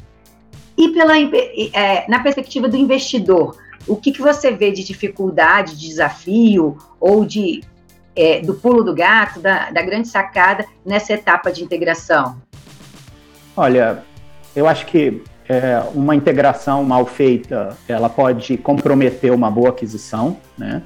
[0.78, 5.88] E pela, é, na perspectiva do investidor, o que, que você vê de dificuldade, de
[5.88, 7.63] desafio ou de
[8.15, 12.39] é, do pulo do gato, da, da grande sacada nessa etapa de integração?
[13.58, 14.04] Olha,
[14.56, 20.84] eu acho que é, uma integração mal feita, ela pode comprometer uma boa aquisição, né?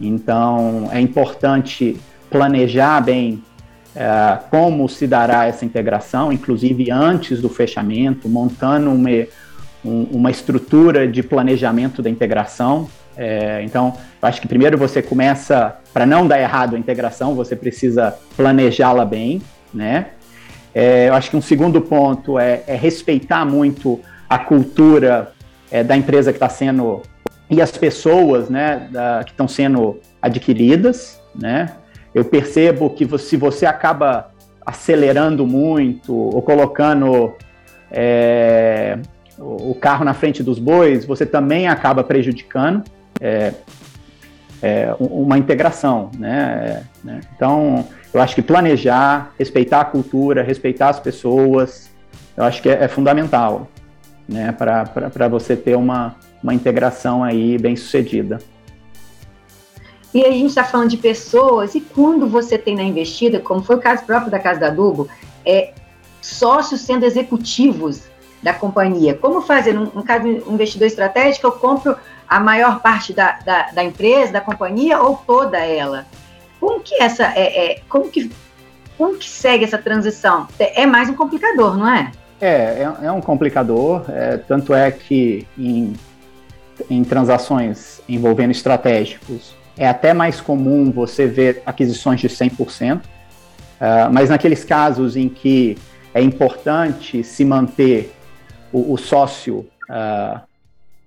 [0.00, 2.00] Então, é importante
[2.30, 3.44] planejar bem
[3.96, 9.10] é, como se dará essa integração, inclusive antes do fechamento, montando uma,
[9.82, 12.88] um, uma estrutura de planejamento da integração.
[13.16, 18.14] É, então, acho que primeiro você começa, para não dar errado a integração, você precisa
[18.36, 19.40] planejá-la bem,
[19.72, 20.08] né?
[20.74, 25.32] É, eu acho que um segundo ponto é, é respeitar muito a cultura
[25.70, 27.00] é, da empresa que está sendo
[27.48, 31.72] e as pessoas, né, da, que estão sendo adquiridas, né?
[32.16, 34.30] Eu percebo que você, se você acaba
[34.64, 37.34] acelerando muito ou colocando
[37.92, 38.98] é,
[39.38, 42.84] o carro na frente dos bois, você também acaba prejudicando
[43.20, 43.52] é,
[44.62, 46.84] é, uma integração, né?
[47.04, 47.20] né?
[47.36, 51.90] Então, eu acho que planejar, respeitar a cultura, respeitar as pessoas,
[52.34, 53.68] eu acho que é, é fundamental,
[54.26, 54.52] né?
[54.52, 58.38] Para você ter uma, uma integração aí bem sucedida.
[60.16, 63.76] E a gente está falando de pessoas, e quando você tem na investida, como foi
[63.76, 65.10] o caso próprio da Casa da Adubo,
[65.44, 65.74] é,
[66.22, 68.04] sócios sendo executivos
[68.42, 69.12] da companhia.
[69.12, 69.74] Como fazer?
[69.74, 71.94] No, caso do investidor estratégico, eu compro
[72.26, 76.06] a maior parte da, da, da, empresa, da companhia ou toda ela?
[76.58, 78.32] Como que essa é, é, como que
[78.96, 80.48] como que segue essa transição?
[80.58, 82.10] É mais um complicador, não é?
[82.40, 82.48] É,
[83.02, 85.92] é, é um complicador, é, tanto é que em,
[86.88, 93.02] em transações envolvendo estratégicos é até mais comum você ver aquisições de 100%, uh,
[93.80, 95.76] ah, mas naqueles casos em que
[96.14, 98.14] é importante se manter
[98.72, 100.40] o, o sócio uh,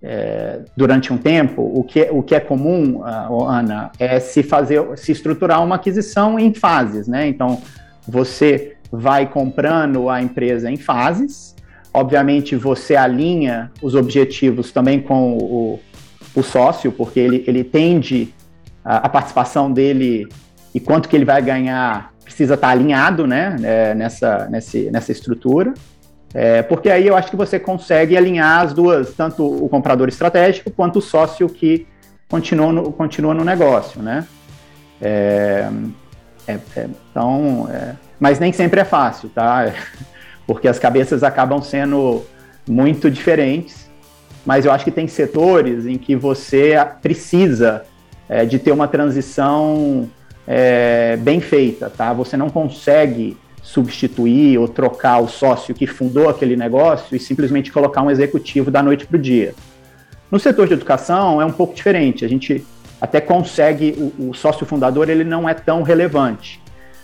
[0.01, 4.81] é, durante um tempo, o que, o que é comum, uh, Ana, é se fazer,
[4.97, 7.27] se estruturar uma aquisição em fases, né?
[7.27, 7.61] Então,
[8.07, 11.55] você vai comprando a empresa em fases.
[11.93, 15.79] Obviamente, você alinha os objetivos também com o,
[16.33, 18.33] o sócio, porque ele, ele tende
[18.83, 20.27] a, participação dele
[20.73, 23.55] e quanto que ele vai ganhar precisa estar alinhado, né?
[23.63, 25.73] É, nessa, nessa, nessa estrutura.
[26.33, 30.69] É, porque aí eu acho que você consegue alinhar as duas, tanto o comprador estratégico
[30.69, 31.87] quanto o sócio que
[32.29, 34.27] continua no, continua no negócio, né?
[35.01, 35.67] É,
[36.47, 39.73] é, é então, é, mas nem sempre é fácil, tá?
[40.45, 42.23] Porque as cabeças acabam sendo
[42.67, 43.89] muito diferentes,
[44.45, 47.85] mas eu acho que tem setores em que você precisa
[48.29, 50.09] é, de ter uma transição
[51.21, 52.11] bem feita, tá?
[52.11, 58.01] Você não consegue substituir ou trocar o sócio que fundou aquele negócio e simplesmente colocar
[58.01, 59.53] um executivo da noite para o dia.
[60.31, 62.25] No setor de educação é um pouco diferente.
[62.25, 62.65] A gente
[62.99, 66.59] até consegue, o, o sócio fundador ele não é tão relevante.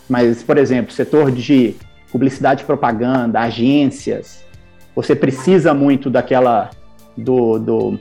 [0.09, 1.75] Mas, por exemplo, setor de
[2.11, 4.43] publicidade e propaganda, agências,
[4.95, 6.69] você precisa muito daquela
[7.17, 7.99] do, do,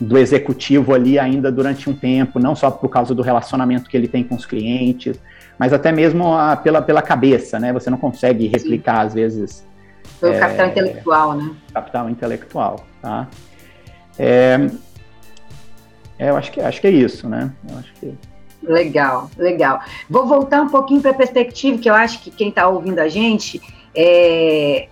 [0.00, 4.06] do executivo ali ainda durante um tempo, não só por causa do relacionamento que ele
[4.06, 5.18] tem com os clientes,
[5.58, 7.72] mas até mesmo a, pela, pela cabeça, né?
[7.72, 9.06] Você não consegue replicar, Sim.
[9.06, 9.66] às vezes.
[10.20, 11.50] Foi o é, capital intelectual, né?
[11.74, 13.28] Capital intelectual, tá?
[14.18, 14.68] É,
[16.18, 17.52] é, eu acho que, acho que é isso, né?
[17.68, 18.14] Eu acho que...
[18.62, 19.80] Legal, legal.
[20.10, 23.08] Vou voltar um pouquinho para a perspectiva que eu acho que quem está ouvindo a
[23.08, 23.62] gente
[23.94, 24.88] é,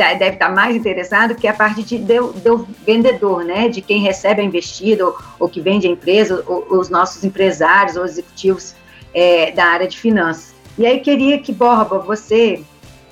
[0.00, 3.68] deve estar tá mais interessado, que é a parte de, do, do, vendedor, né?
[3.68, 7.96] De quem recebe a investida ou, ou que vende a empresa, ou, os nossos empresários
[7.96, 8.74] ou executivos
[9.14, 10.54] é, da área de finanças.
[10.78, 12.62] E aí queria que, Borba, você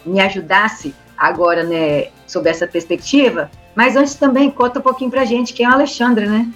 [0.04, 5.24] me ajudasse agora, né, sobre essa perspectiva, mas antes também conta um pouquinho para a
[5.24, 6.50] gente quem é o Alexandre, né?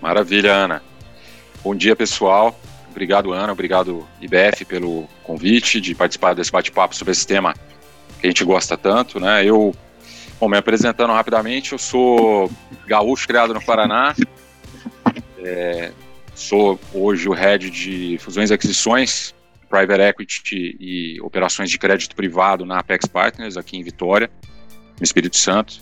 [0.00, 0.82] Maravilha, Ana.
[1.62, 2.58] Bom dia, pessoal.
[2.90, 3.52] Obrigado, Ana.
[3.52, 7.54] Obrigado, IBF, pelo convite de participar desse bate-papo sobre esse tema
[8.20, 9.44] que a gente gosta tanto, né?
[9.44, 9.74] Eu,
[10.38, 12.50] bom, me apresentando rapidamente, eu sou
[12.86, 14.14] gaúcho criado no Paraná.
[15.38, 15.92] É,
[16.34, 19.34] sou hoje o head de fusões e aquisições,
[19.68, 24.30] private equity e operações de crédito privado na Apex Partners, aqui em Vitória,
[24.98, 25.80] no Espírito Santo.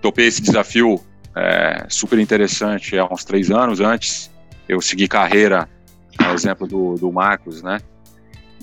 [0.00, 1.00] Topei esse desafio
[1.34, 3.80] é, super interessante há uns três anos.
[3.80, 4.30] Antes,
[4.68, 5.68] eu segui carreira,
[6.18, 7.80] a exemplo do, do Marcos, né?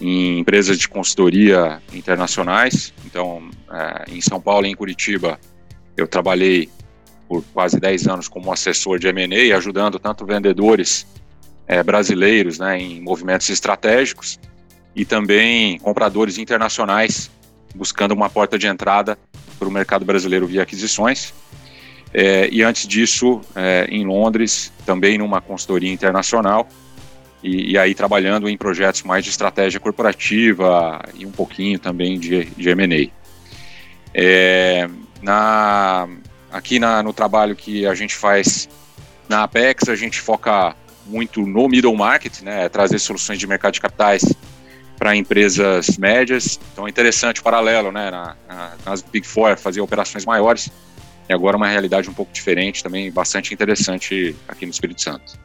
[0.01, 2.93] Em empresas de consultoria internacionais.
[3.05, 5.39] Então, é, em São Paulo e em Curitiba,
[5.95, 6.69] eu trabalhei
[7.29, 11.07] por quase 10 anos como assessor de M&A, ajudando tanto vendedores
[11.67, 14.39] é, brasileiros né, em movimentos estratégicos
[14.95, 17.31] e também compradores internacionais
[17.73, 19.17] buscando uma porta de entrada
[19.57, 21.33] para o mercado brasileiro via aquisições.
[22.13, 26.67] É, e antes disso, é, em Londres, também numa consultoria internacional,
[27.43, 32.45] e, e, aí trabalhando em projetos mais de estratégia corporativa e um pouquinho também de,
[32.45, 33.09] de M&A.
[34.13, 34.89] É,
[35.21, 36.07] na,
[36.51, 38.69] aqui na, no trabalho que a gente faz
[39.27, 40.75] na Apex, a gente foca
[41.05, 44.23] muito no middle market, né, trazer soluções de mercado de capitais
[44.97, 46.59] para empresas médias.
[46.71, 50.69] Então é interessante o paralelo, né, na, na, nas Big Four, fazer operações maiores
[51.27, 55.39] e agora uma realidade um pouco diferente, também bastante interessante aqui no Espírito Santo.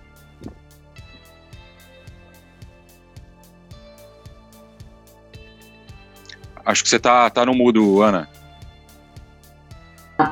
[6.67, 8.29] Acho que você está tá no mudo, Ana.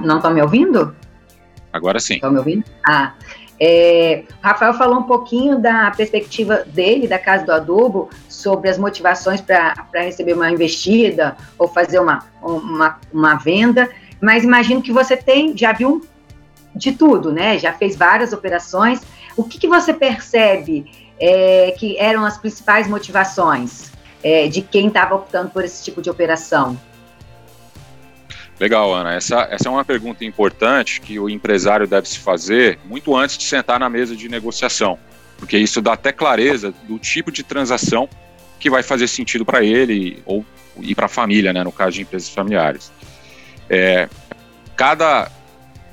[0.02, 0.94] Não está me ouvindo?
[1.72, 2.16] Agora sim.
[2.16, 2.64] Está me ouvindo?
[2.86, 3.14] Ah,
[3.58, 8.76] é, o Rafael falou um pouquinho da perspectiva dele, da Casa do Adubo, sobre as
[8.76, 13.88] motivações para receber uma investida ou fazer uma, uma, uma venda
[14.24, 16.02] mas imagino que você tem, já viu
[16.74, 17.58] de tudo, né?
[17.58, 19.02] Já fez várias operações.
[19.36, 20.86] O que, que você percebe
[21.20, 23.92] é, que eram as principais motivações
[24.24, 26.80] é, de quem estava optando por esse tipo de operação?
[28.58, 29.14] Legal, Ana.
[29.14, 33.44] Essa, essa é uma pergunta importante que o empresário deve se fazer muito antes de
[33.44, 34.98] sentar na mesa de negociação,
[35.36, 38.08] porque isso dá até clareza do tipo de transação
[38.58, 40.44] que vai fazer sentido para ele ou
[40.80, 42.90] e para a família, né, no caso de empresas familiares.
[43.70, 44.08] É,
[44.74, 45.30] cada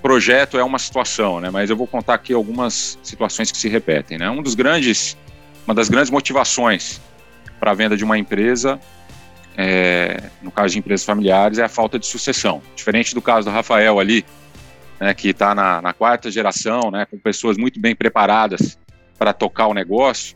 [0.01, 1.51] projeto é uma situação, né?
[1.51, 4.29] Mas eu vou contar aqui algumas situações que se repetem, né?
[4.29, 5.15] Um dos grandes,
[5.67, 6.99] uma das grandes motivações
[7.61, 8.79] para a venda de uma empresa,
[9.55, 12.59] é, no caso de empresas familiares, é a falta de sucessão.
[12.75, 14.25] Diferente do caso do Rafael ali,
[14.99, 18.79] né, que está na, na, quarta geração, né, com pessoas muito bem preparadas
[19.15, 20.35] para tocar o negócio,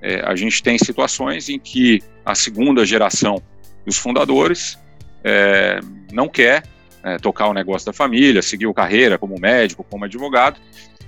[0.00, 3.42] é, a gente tem situações em que a segunda geração
[3.84, 4.78] dos fundadores
[5.22, 6.62] é, não quer
[7.02, 10.58] é, tocar o negócio da família, seguir carreira como médico, como advogado,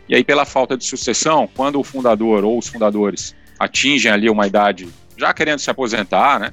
[0.06, 4.46] e aí pela falta de sucessão, quando o fundador ou os fundadores atingem ali uma
[4.46, 4.86] idade
[5.16, 6.52] já querendo se aposentar, né,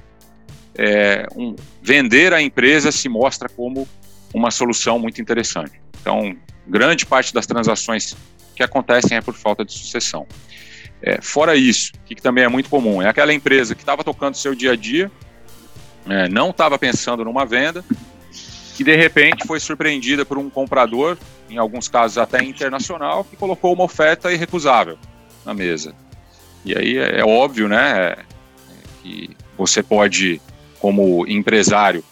[0.76, 3.88] é, um, vender a empresa se mostra como
[4.34, 5.80] uma solução muito interessante.
[6.02, 6.36] Então,
[6.68, 8.16] grande parte das transações
[8.56, 10.28] que acontecem é por falta de sucessão.
[11.02, 14.56] É, fora isso, que, também é muito comum, é aquela empresa que estava tocando seu
[14.56, 15.12] dia a dia,
[16.08, 17.84] é, não estava pensando numa venda,
[18.76, 21.18] que de repente foi surpreendida por um comprador,
[21.50, 24.98] em alguns casos até internacional, que colocou uma oferta irrecusável
[25.46, 25.94] na mesa.
[26.66, 28.16] E aí é, é óbvio, né,
[29.04, 30.42] que você pode,
[30.80, 32.04] como empresário,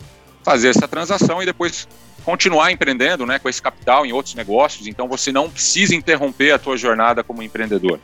[0.44, 1.88] fazer essa transação e depois
[2.24, 4.88] continuar empreendendo, né, com esse capital em outros negócios.
[4.88, 8.00] Então você não precisa interromper a tua jornada como empreendedor.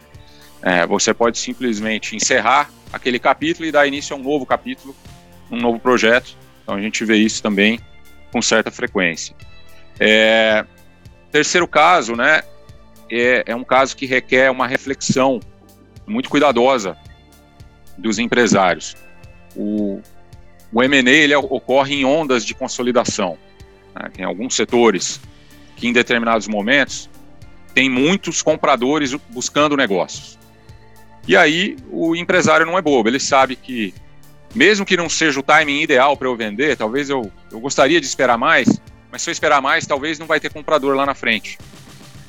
[0.61, 4.95] É, você pode simplesmente encerrar aquele capítulo e dar início a um novo capítulo
[5.51, 6.35] um novo projeto.
[6.63, 7.79] Então a gente vê isso também
[8.31, 9.35] com certa frequência.
[9.99, 10.65] É,
[11.31, 12.41] terceiro caso, né,
[13.09, 15.39] é, é um caso que requer uma reflexão
[16.05, 16.97] muito cuidadosa
[17.97, 18.95] dos empresários.
[19.55, 19.99] O,
[20.71, 23.37] o M&A ele ocorre em ondas de consolidação.
[23.95, 24.09] Né?
[24.13, 25.19] Tem alguns setores
[25.75, 27.09] que em determinados momentos
[27.73, 30.37] tem muitos compradores buscando negócios.
[31.27, 33.93] E aí o empresário não é bobo, ele sabe que
[34.55, 38.07] mesmo que não seja o timing ideal para eu vender, talvez eu, eu gostaria de
[38.07, 38.81] esperar mais,
[39.11, 41.57] mas se eu esperar mais, talvez não vai ter comprador lá na frente.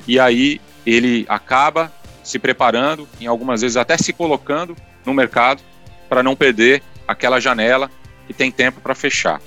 [0.07, 1.91] E aí ele acaba
[2.29, 5.61] se preparando, em algumas vezes até se colocando no mercado
[6.07, 7.89] para não perder aquela janela
[8.27, 9.41] que tem tempo para fechar.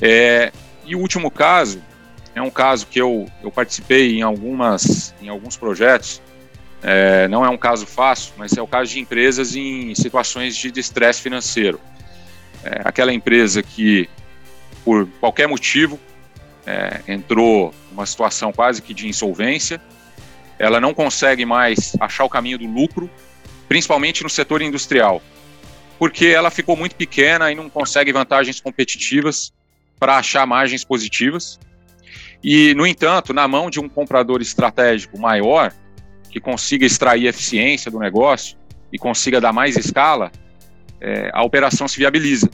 [0.00, 0.52] É,
[0.84, 1.82] e o último caso
[2.32, 6.22] é um caso que eu, eu participei em, algumas, em alguns projetos.
[6.82, 10.68] É, não é um caso fácil, mas é o caso de empresas em situações de
[10.78, 11.80] estresse financeiro.
[12.62, 14.08] É, aquela empresa que,
[14.84, 15.98] por qualquer motivo,
[16.64, 19.80] é, entrou numa situação quase que de insolvência,
[20.58, 23.10] ela não consegue mais achar o caminho do lucro,
[23.68, 25.22] principalmente no setor industrial
[25.98, 29.52] porque ela ficou muito pequena e não consegue vantagens competitivas
[29.98, 31.58] para achar margens positivas.
[32.42, 35.72] E, no entanto, na mão de um comprador estratégico maior,
[36.30, 38.58] que consiga extrair eficiência do negócio
[38.92, 40.30] e consiga dar mais escala,
[41.00, 42.50] é, a operação se viabiliza.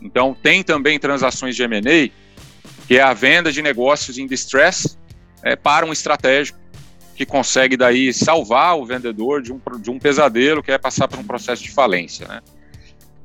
[0.00, 2.10] Então, tem também transações de M&A,
[2.86, 4.96] que é a venda de negócios em distress
[5.42, 6.58] é, para um estratégico
[7.14, 11.18] que consegue daí salvar o vendedor de um, de um pesadelo que é passar por
[11.18, 12.26] um processo de falência.
[12.26, 12.40] Né?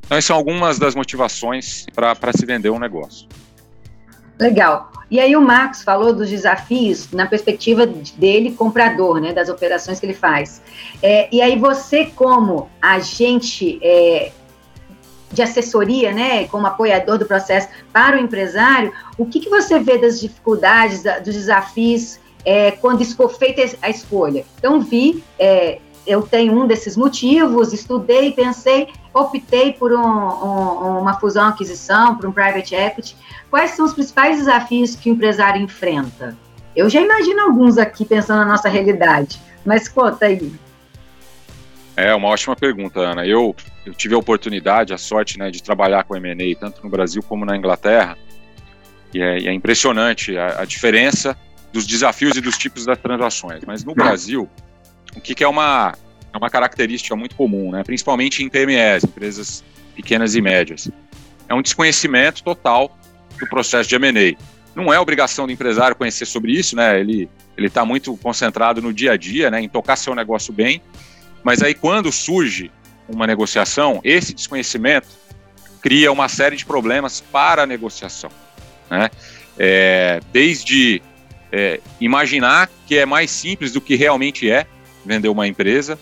[0.06, 3.28] Então, essas são algumas das motivações para se vender um negócio.
[4.40, 4.92] Legal.
[5.12, 10.06] E aí o Marcos falou dos desafios na perspectiva dele, comprador, né, das operações que
[10.06, 10.62] ele faz.
[11.02, 14.32] É, e aí você, como agente é,
[15.32, 19.98] de assessoria, né, como apoiador do processo para o empresário, o que, que você vê
[19.98, 22.20] das dificuldades, dos desafios
[22.50, 24.43] é, quando for feita a escolha.
[24.58, 25.78] Então, vi, é,
[26.08, 32.26] eu tenho um desses motivos, estudei, pensei, optei por um, um, uma fusão aquisição, por
[32.26, 33.16] um private equity.
[33.52, 36.36] Quais são os principais desafios que o empresário enfrenta?
[36.76, 40.52] Eu já imagino alguns aqui pensando na nossa realidade, mas conta aí.
[41.95, 43.28] É uma ótima pergunta, Ana.
[43.28, 47.22] Eu, eu tive a oportunidade, a sorte né, de trabalhar com M&A tanto no Brasil
[47.22, 48.18] como na Inglaterra,
[49.14, 51.38] e é, e é impressionante a, a diferença
[51.72, 53.64] dos desafios e dos tipos das transações.
[53.66, 54.50] Mas no Brasil,
[55.16, 55.94] o que, que é, uma,
[56.34, 57.84] é uma característica muito comum, né?
[57.84, 59.64] principalmente em PMEs, empresas
[59.96, 60.90] pequenas e médias,
[61.48, 62.96] é um desconhecimento total
[63.40, 64.38] do processo de M&A.
[64.76, 67.00] Não é obrigação do empresário conhecer sobre isso, né?
[67.00, 70.82] Ele está muito concentrado no dia a dia, né, em tocar seu negócio bem.
[71.44, 72.72] Mas aí quando surge
[73.08, 75.08] uma negociação, esse desconhecimento
[75.82, 78.30] cria uma série de problemas para a negociação,
[78.90, 79.10] né?
[79.58, 81.02] É, desde
[81.52, 84.66] é, imaginar que é mais simples do que realmente é
[85.06, 85.97] vender uma empresa,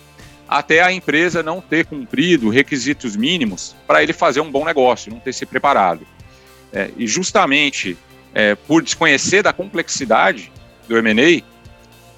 [0.48, 5.20] até a empresa não ter cumprido requisitos mínimos para ele fazer um bom negócio, não
[5.20, 6.08] ter se preparado.
[6.72, 7.98] É, e justamente
[8.34, 10.52] é, por desconhecer da complexidade
[10.88, 11.44] do M&A,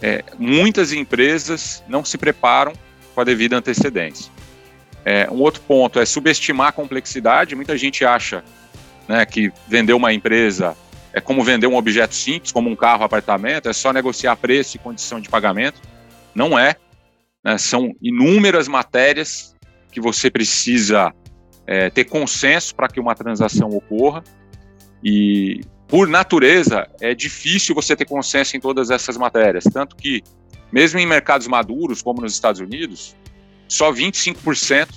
[0.01, 2.73] é, muitas empresas não se preparam
[3.13, 4.31] com a devida antecedência.
[5.03, 7.55] É, um outro ponto é subestimar a complexidade.
[7.55, 8.43] Muita gente acha
[9.07, 10.77] né, que vender uma empresa
[11.13, 14.77] é como vender um objeto simples, como um carro, um apartamento, é só negociar preço
[14.77, 15.81] e condição de pagamento.
[16.35, 16.75] Não é.
[17.43, 17.57] Né?
[17.57, 19.55] São inúmeras matérias
[19.91, 21.13] que você precisa
[21.65, 24.23] é, ter consenso para que uma transação ocorra.
[25.03, 29.63] E, por natureza, é difícil você ter consenso em todas essas matérias.
[29.63, 30.21] Tanto que,
[30.71, 33.15] mesmo em mercados maduros, como nos Estados Unidos,
[33.67, 34.89] só 25%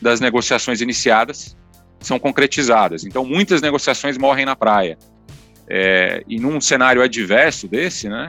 [0.00, 1.56] das negociações iniciadas
[2.00, 3.04] são concretizadas.
[3.04, 4.98] Então, muitas negociações morrem na praia.
[5.68, 8.28] É, e num cenário adverso desse, né,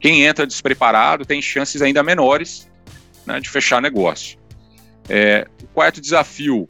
[0.00, 2.68] quem entra despreparado tem chances ainda menores
[3.26, 4.38] né, de fechar negócio.
[5.08, 6.66] É, o quarto desafio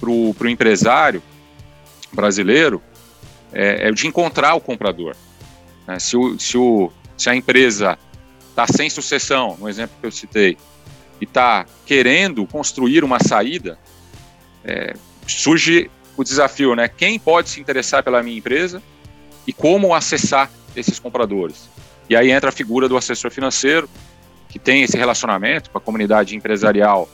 [0.00, 1.22] para o empresário
[2.12, 2.82] brasileiro
[3.52, 5.14] é, é, de encontrar o comprador.
[5.86, 5.98] Né?
[5.98, 7.98] Se, o, se, o, se a empresa
[8.50, 10.56] está sem sucessão, no exemplo que eu citei,
[11.20, 13.78] e está querendo construir uma saída,
[14.64, 14.94] é,
[15.26, 16.88] surge o desafio, né?
[16.88, 18.82] Quem pode se interessar pela minha empresa
[19.46, 21.68] e como acessar esses compradores.
[22.08, 23.88] E aí entra a figura do assessor financeiro,
[24.48, 27.08] que tem esse relacionamento com a comunidade empresarial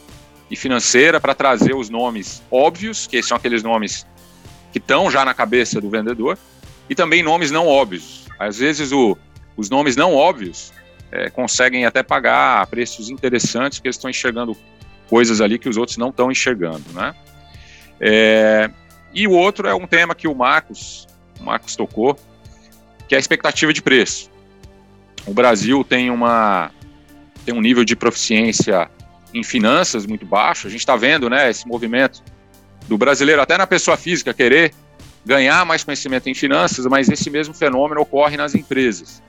[0.50, 4.06] e financeira para trazer os nomes óbvios, que são aqueles nomes
[4.72, 6.38] que estão já na cabeça do vendedor,
[6.88, 8.26] e também nomes não óbvios.
[8.38, 9.16] Às vezes o,
[9.56, 10.72] os nomes não óbvios
[11.12, 14.56] é, conseguem até pagar preços interessantes, porque eles estão enxergando
[15.08, 17.14] coisas ali que os outros não estão enxergando, né?
[18.00, 18.70] É,
[19.12, 21.06] e o outro é um tema que o Marcos
[21.40, 22.18] o Marcos tocou,
[23.08, 24.30] que é a expectativa de preço.
[25.26, 26.70] o Brasil tem, uma,
[27.44, 28.90] tem um nível de proficiência
[29.32, 30.66] em finanças muito baixo.
[30.66, 32.22] A gente está vendo né, esse movimento
[32.88, 34.72] do brasileiro, até na pessoa física, querer
[35.24, 39.22] ganhar mais conhecimento em finanças, mas esse mesmo fenômeno ocorre nas empresas.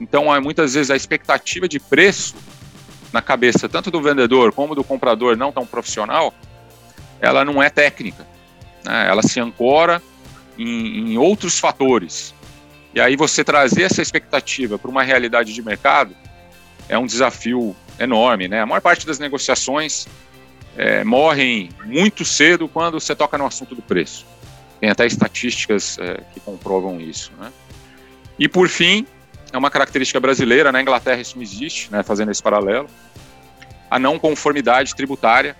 [0.00, 2.36] Então, muitas vezes a expectativa de preço
[3.12, 6.32] na cabeça tanto do vendedor como do comprador não tão profissional,
[7.20, 8.26] ela não é técnica.
[8.84, 9.08] Né?
[9.08, 10.00] Ela se ancora
[10.58, 12.34] em, em outros fatores.
[12.94, 16.14] E aí você trazer essa expectativa para uma realidade de mercado
[16.88, 18.48] é um desafio enorme.
[18.48, 18.60] Né?
[18.60, 20.06] A maior parte das negociações
[20.76, 24.26] é, morrem muito cedo quando você toca no assunto do preço.
[24.80, 27.32] Tem até estatísticas é, que comprovam isso.
[27.38, 27.52] Né?
[28.38, 29.06] E por fim,
[29.52, 32.88] é uma característica brasileira, na Inglaterra isso não existe, né, fazendo esse paralelo,
[33.90, 35.56] a não conformidade tributária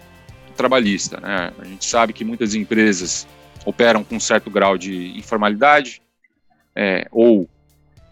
[0.56, 1.20] trabalhista.
[1.20, 1.52] Né?
[1.58, 3.26] A gente sabe que muitas empresas
[3.68, 6.00] operam com um certo grau de informalidade
[6.74, 7.46] é, ou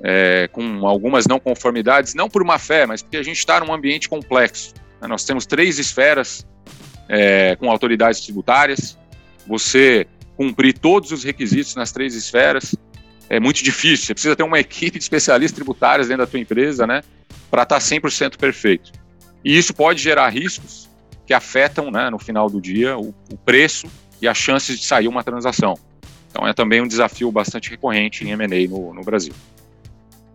[0.03, 3.73] é, com algumas não conformidades, não por má fé, mas porque a gente está num
[3.73, 4.75] ambiente complexo.
[5.01, 5.09] Né?
[5.09, 6.47] Nós temos três esferas
[7.09, 8.99] é, com autoridades tributárias,
[9.47, 12.75] você cumprir todos os requisitos nas três esferas
[13.31, 14.09] é muito difícil.
[14.09, 17.03] Você precisa ter uma equipe de especialistas tributários dentro da tua empresa, né,
[17.51, 18.93] para estar 100% perfeito.
[19.43, 20.87] E isso pode gerar riscos
[21.25, 23.89] que afetam, né, no final do dia, o, o preço
[24.21, 25.75] e as chances de sair uma transação.
[26.31, 29.33] Então é também um desafio bastante recorrente em M&A no, no Brasil.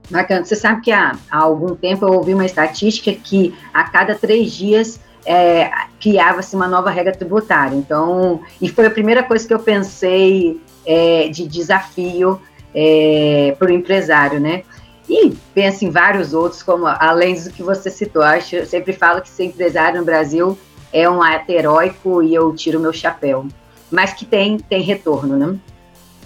[0.09, 0.43] Bacana.
[0.43, 4.51] Você sabe que há, há, algum tempo eu ouvi uma estatística que a cada três
[4.51, 7.75] dias é, criava-se uma nova regra tributária.
[7.75, 12.41] Então, e foi a primeira coisa que eu pensei é, de desafio
[12.73, 14.63] é, para o empresário, né?
[15.09, 18.21] E pensa em vários outros, como além do que você citou.
[18.21, 20.57] Acho, eu sempre falo que ser empresário no Brasil
[20.91, 23.45] é um ato heróico e eu tiro meu chapéu.
[23.91, 25.57] Mas que tem, tem retorno, né?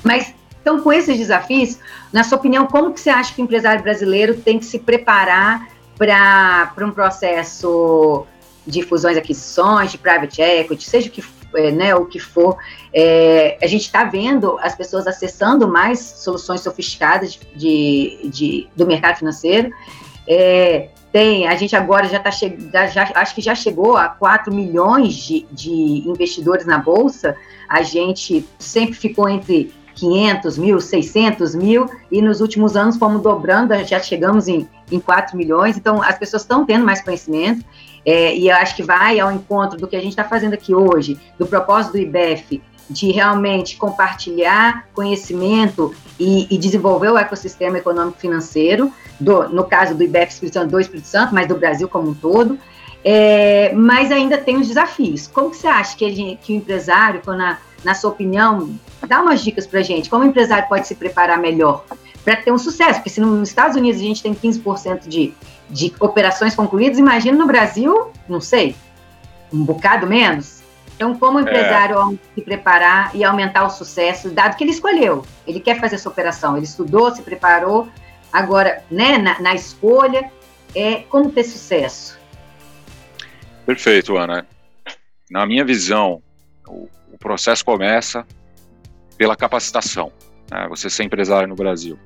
[0.03, 0.33] Mas
[0.65, 1.77] então, com esses desafios,
[2.11, 5.67] na sua opinião, como que você acha que o empresário brasileiro tem que se preparar
[5.95, 8.25] para um processo
[8.65, 12.57] de fusões e aquisições, de private equity, seja o que, é, né, o que for,
[12.91, 19.17] é, a gente está vendo as pessoas acessando mais soluções sofisticadas de, de do mercado
[19.17, 19.71] financeiro.
[20.27, 22.75] É, tem, a gente agora já está chegando,
[23.15, 27.37] acho que já chegou a 4 milhões de, de investidores na Bolsa.
[27.69, 33.73] A gente sempre ficou entre 500 mil, 600 mil, e nos últimos anos fomos dobrando,
[33.85, 37.63] já chegamos em, em 4 milhões, então as pessoas estão tendo mais conhecimento,
[38.05, 40.75] é, e eu acho que vai ao encontro do que a gente está fazendo aqui
[40.75, 48.19] hoje, do propósito do IBEF, de realmente compartilhar conhecimento e, e desenvolver o ecossistema econômico
[48.19, 52.09] financeiro, do, no caso do IBEF Espírito Santo, do Espírito Santo, mas do Brasil como
[52.09, 52.59] um todo,
[53.03, 55.27] é, mas ainda tem os desafios.
[55.27, 59.21] Como que você acha que, ele, que o empresário, quando a, na sua opinião, dá
[59.21, 60.09] umas dicas para gente.
[60.09, 61.85] Como o empresário pode se preparar melhor
[62.23, 62.95] para ter um sucesso?
[62.95, 65.33] Porque se nos Estados Unidos a gente tem 15% de,
[65.69, 68.75] de operações concluídas, imagina no Brasil, não sei,
[69.53, 70.63] um bocado menos.
[70.95, 72.17] Então, como o empresário é.
[72.33, 76.55] se preparar e aumentar o sucesso, dado que ele escolheu, ele quer fazer essa operação,
[76.55, 77.87] ele estudou, se preparou,
[78.35, 80.29] agora, né, na, na escolha,
[80.75, 82.19] é como ter sucesso.
[83.65, 84.45] Perfeito, Ana.
[85.31, 86.21] Na minha visão,
[86.67, 88.27] o, o processo começa
[89.17, 90.11] pela capacitação.
[90.51, 90.67] Né?
[90.67, 91.97] Você ser empresário no Brasil.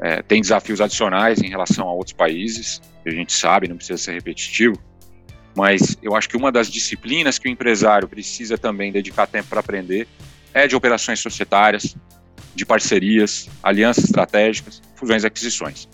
[0.00, 4.12] É, tem desafios adicionais em relação a outros países, a gente sabe, não precisa ser
[4.12, 4.76] repetitivo,
[5.54, 9.60] mas eu acho que uma das disciplinas que o empresário precisa também dedicar tempo para
[9.60, 10.08] aprender
[10.52, 11.94] é de operações societárias,
[12.54, 15.88] de parcerias, alianças estratégicas, fusões e aquisições.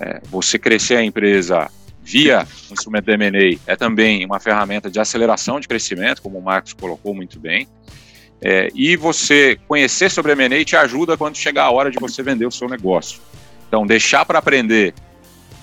[0.00, 1.70] É, você crescer a empresa
[2.02, 6.72] via instrumento de M&A é também uma ferramenta de aceleração de crescimento, como o Marcos
[6.72, 7.68] colocou muito bem.
[8.40, 12.44] É, e você conhecer sobre M&A te ajuda quando chegar a hora de você vender
[12.44, 13.20] o seu negócio.
[13.68, 14.92] Então, deixar para aprender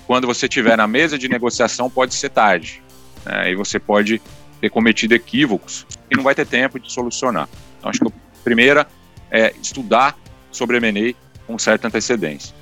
[0.06, 2.82] quando você estiver na mesa de negociação pode ser tarde.
[3.24, 3.52] Né?
[3.52, 4.20] E você pode
[4.60, 7.48] ter cometido equívocos e não vai ter tempo de solucionar.
[7.78, 8.86] Então, acho que a primeira
[9.30, 10.16] é estudar
[10.50, 11.14] sobre M&A
[11.46, 12.54] com certa antecedência.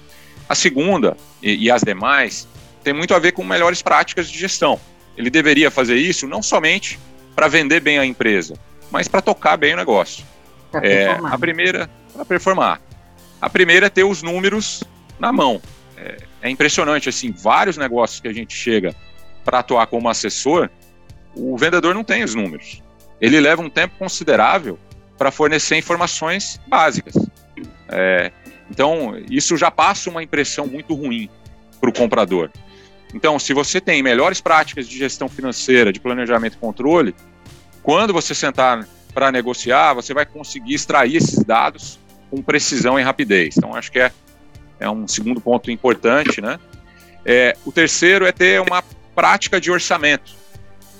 [0.48, 2.48] A segunda, e, e as demais,
[2.82, 4.80] tem muito a ver com melhores práticas de gestão.
[5.16, 6.98] Ele deveria fazer isso não somente
[7.34, 8.54] para vender bem a empresa,
[8.90, 10.24] mas para tocar bem o negócio.
[10.82, 12.80] É, a primeira, para performar.
[13.40, 14.82] A primeira é ter os números
[15.18, 15.60] na mão.
[15.96, 18.94] É, é impressionante, assim, vários negócios que a gente chega
[19.44, 20.68] para atuar como assessor,
[21.34, 22.82] o vendedor não tem os números.
[23.20, 24.78] Ele leva um tempo considerável
[25.16, 27.14] para fornecer informações básicas.
[27.90, 28.32] É,
[28.70, 31.28] então, isso já passa uma impressão muito ruim
[31.80, 32.50] para o comprador.
[33.14, 37.14] Então, se você tem melhores práticas de gestão financeira, de planejamento e controle,
[37.82, 41.98] quando você sentar para negociar, você vai conseguir extrair esses dados
[42.30, 43.56] com precisão e rapidez.
[43.56, 44.12] Então, acho que é,
[44.78, 46.58] é um segundo ponto importante, né?
[47.24, 48.82] É, o terceiro é ter uma
[49.14, 50.36] prática de orçamento.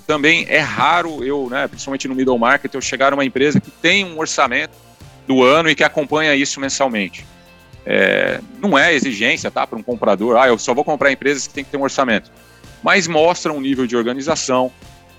[0.07, 3.71] Também é raro eu, né, principalmente no middle market, eu chegar a uma empresa que
[3.71, 4.73] tem um orçamento
[5.29, 7.25] do ano e que acompanha isso mensalmente.
[7.85, 10.39] É, não é exigência, tá, para um comprador.
[10.39, 12.31] Ah, eu só vou comprar empresas que tem que ter um orçamento.
[12.83, 14.73] Mas mostra um nível de organização,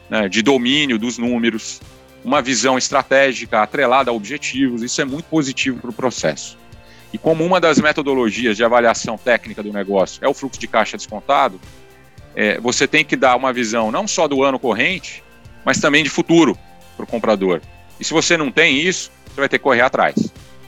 [0.10, 1.80] né, de domínio dos números,
[2.26, 4.82] uma visão estratégica atrelada a objetivos.
[4.82, 6.58] Isso é muito positivo para o processo.
[7.14, 10.98] E como uma das metodologias de avaliação técnica do negócio é o fluxo de caixa
[10.98, 11.60] descontado,
[12.36, 15.24] é, você tem que dar uma visão não só do ano corrente,
[15.64, 16.58] mas também de futuro
[16.96, 17.62] para o comprador.
[18.00, 20.16] E se você não tem isso, você vai ter que correr atrás.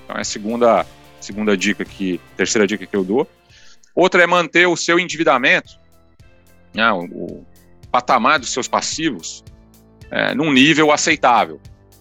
[0.03, 0.85] Então é a segunda,
[1.19, 3.27] segunda dica que, terceira dica que eu dou.
[3.93, 5.77] Outra é manter o seu endividamento,
[6.73, 7.45] né, o, o
[7.91, 9.43] patamar dos seus passivos,
[10.09, 11.59] é, num nível aceitável.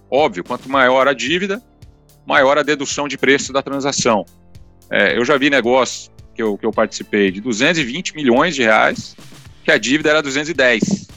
[0.08, 1.62] Óbvio, quanto maior a dívida,
[2.24, 4.24] maior a dedução de preço da transação.
[4.88, 9.16] É, eu já vi negócios que eu, que eu participei de 220 milhões de reais,
[9.64, 11.08] que a dívida era 210.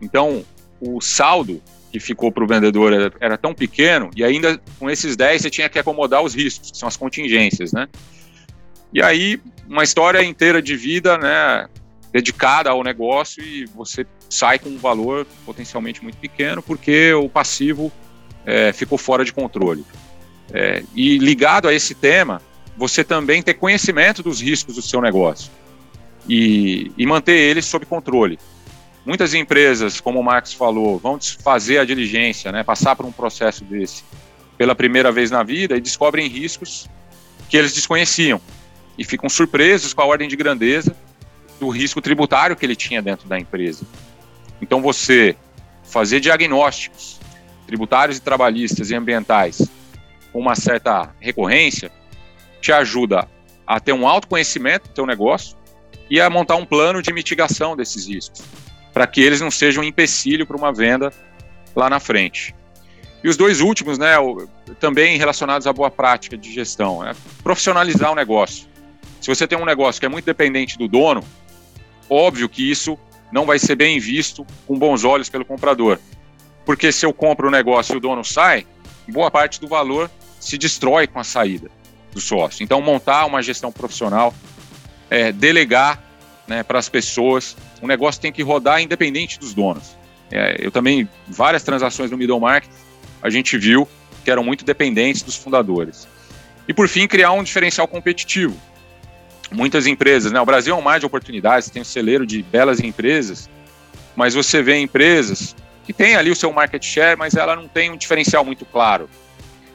[0.00, 0.44] Então,
[0.80, 1.62] o saldo
[1.92, 5.50] que ficou para o vendedor era, era, tão pequeno, e ainda com esses 10 você
[5.50, 7.86] tinha que acomodar os riscos, que são as contingências, né?
[8.92, 9.38] E aí,
[9.68, 11.68] uma história inteira de vida, né,
[12.10, 17.92] dedicada ao negócio, e você sai com um valor potencialmente muito pequeno, porque o passivo
[18.46, 19.84] é, ficou fora de controle.
[20.52, 22.40] É, e ligado a esse tema,
[22.76, 25.50] você também ter conhecimento dos riscos do seu negócio
[26.28, 28.38] e, e manter eles sob controle.
[29.04, 33.64] Muitas empresas, como o Marcos falou, vão fazer a diligência, né, passar por um processo
[33.64, 34.04] desse
[34.56, 36.88] pela primeira vez na vida e descobrem riscos
[37.48, 38.40] que eles desconheciam
[38.96, 40.94] e ficam surpresos com a ordem de grandeza
[41.58, 43.84] do risco tributário que ele tinha dentro da empresa.
[44.60, 45.34] Então, você
[45.82, 47.18] fazer diagnósticos
[47.66, 49.66] tributários e trabalhistas e ambientais
[50.32, 51.90] com uma certa recorrência,
[52.60, 53.28] te ajuda
[53.66, 55.56] a ter um autoconhecimento do teu negócio
[56.10, 58.42] e a montar um plano de mitigação desses riscos,
[58.92, 61.12] para que eles não sejam um empecilho para uma venda
[61.74, 62.54] lá na frente.
[63.24, 64.14] E os dois últimos, né,
[64.80, 68.66] também relacionados à boa prática de gestão, é profissionalizar o negócio.
[69.20, 71.22] Se você tem um negócio que é muito dependente do dono,
[72.10, 72.98] óbvio que isso
[73.30, 75.98] não vai ser bem visto com bons olhos pelo comprador.
[76.66, 78.66] Porque se eu compro o negócio e o dono sai,
[79.08, 81.70] boa parte do valor se destrói com a saída
[82.12, 82.62] do sócio.
[82.62, 84.34] Então, montar uma gestão profissional,
[85.08, 86.02] é, delegar
[86.46, 89.96] né, para as pessoas, o negócio tem que rodar independente dos donos.
[90.30, 92.70] É, eu também, várias transações no middle market,
[93.20, 93.86] a gente viu
[94.24, 96.08] que eram muito dependentes dos fundadores.
[96.66, 98.56] E, por fim, criar um diferencial competitivo.
[99.50, 102.80] Muitas empresas, né, o Brasil é um mar de oportunidades, tem um celeiro de belas
[102.80, 103.50] empresas,
[104.16, 105.54] mas você vê empresas
[105.84, 109.10] que têm ali o seu market share, mas ela não tem um diferencial muito claro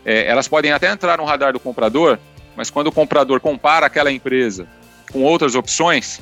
[0.07, 2.17] é, elas podem até entrar no radar do comprador,
[2.55, 4.65] mas quando o comprador compara aquela empresa
[5.11, 6.21] com outras opções,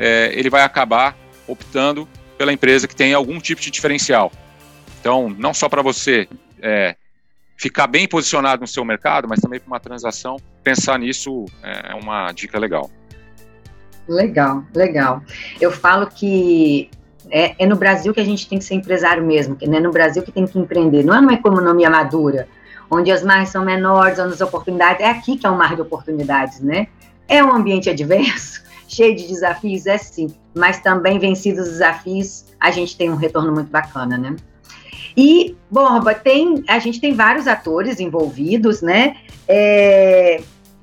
[0.00, 1.14] é, ele vai acabar
[1.46, 4.32] optando pela empresa que tem algum tipo de diferencial.
[4.98, 6.26] Então, não só para você
[6.62, 6.96] é,
[7.56, 11.94] ficar bem posicionado no seu mercado, mas também para uma transação, pensar nisso é, é
[11.94, 12.90] uma dica legal.
[14.08, 15.22] Legal, legal.
[15.60, 16.90] Eu falo que
[17.30, 19.90] é, é, no Brasil que a gente tem que ser empresário mesmo, que é no
[19.90, 21.04] Brasil que tem que empreender.
[21.04, 22.48] Não é uma economia madura
[22.90, 25.00] onde as margens são menores, onde as oportunidades.
[25.00, 26.88] É aqui que é um mar de oportunidades, né?
[27.28, 28.62] É um ambiente adverso,
[28.92, 33.52] cheio de desafios, é sim, mas também vencidos os desafios, a gente tem um retorno
[33.52, 34.36] muito bacana, né?
[35.16, 39.16] E, Borba, tem, a gente tem vários atores envolvidos, né?
[39.48, 40.42] É,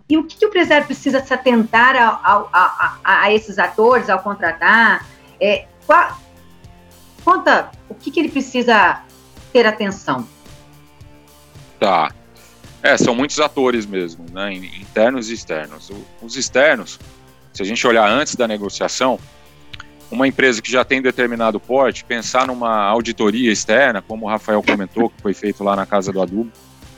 [0.10, 4.10] e o que, que, o empresário precisa se atentar a, a, a, a esses atores
[4.10, 5.05] ao contratar?
[5.39, 6.18] É, qual,
[7.24, 9.01] conta o que, que ele precisa
[9.51, 10.28] ter atenção.
[11.80, 12.12] Tá.
[12.82, 14.53] É, são muitos atores mesmo, né?
[14.53, 15.91] Internos e externos.
[16.22, 16.99] Os externos,
[17.58, 19.20] se a gente olhar antes da negociação,
[20.12, 25.10] uma empresa que já tem determinado porte, pensar numa auditoria externa, como o Rafael comentou,
[25.10, 26.51] que foi feito lá na Casa do Adubo,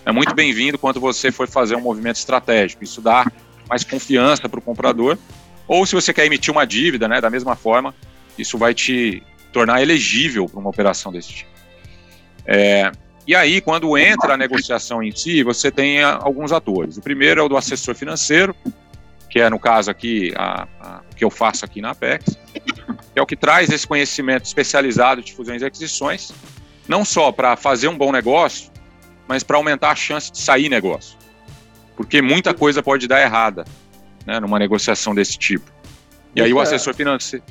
[0.06, 2.84] é muito bem-vindo quando você for fazer um movimento estratégico.
[2.84, 3.26] Isso dá
[3.70, 5.18] mais confiança para o comprador.
[5.66, 7.96] Ou se você quer emitir uma dívida, né, da mesma forma,
[8.38, 11.52] isso vai te tornar elegível para uma operação desse tipo.
[12.46, 12.92] É,
[13.26, 16.98] e aí, quando entra a negociação em si, você tem alguns atores.
[16.98, 18.54] O primeiro é o do assessor financeiro,
[19.30, 22.38] que é, no caso aqui, a, a, o que eu faço aqui na Apex,
[23.14, 26.32] que é o que traz esse conhecimento especializado de fusões e aquisições,
[26.88, 28.72] não só para fazer um bom negócio,
[29.28, 31.18] mas para aumentar a chance de sair negócio.
[31.96, 33.66] Porque muita coisa pode dar errada
[34.26, 35.72] né, numa negociação desse tipo.
[36.36, 37.44] E aí o assessor financeiro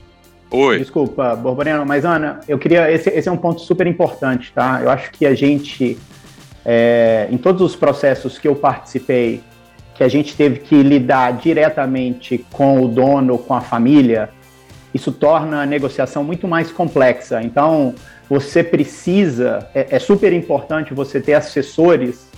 [0.51, 0.79] Oi.
[0.79, 2.91] Desculpa, Borboreno, mas Ana, eu queria.
[2.91, 4.81] Esse, esse é um ponto super importante, tá?
[4.83, 5.99] Eu acho que a gente,
[6.65, 9.43] é, em todos os processos que eu participei,
[9.99, 14.31] que a gente teve que lidar diretamente com o dono, com a família,
[14.95, 17.43] isso torna a negociação muito mais complexa.
[17.43, 17.97] Então,
[18.31, 22.29] você precisa, é, é super importante você ter assessores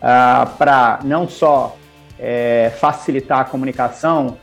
[0.00, 1.76] ah, para não só
[2.20, 4.36] é, facilitar a comunicação,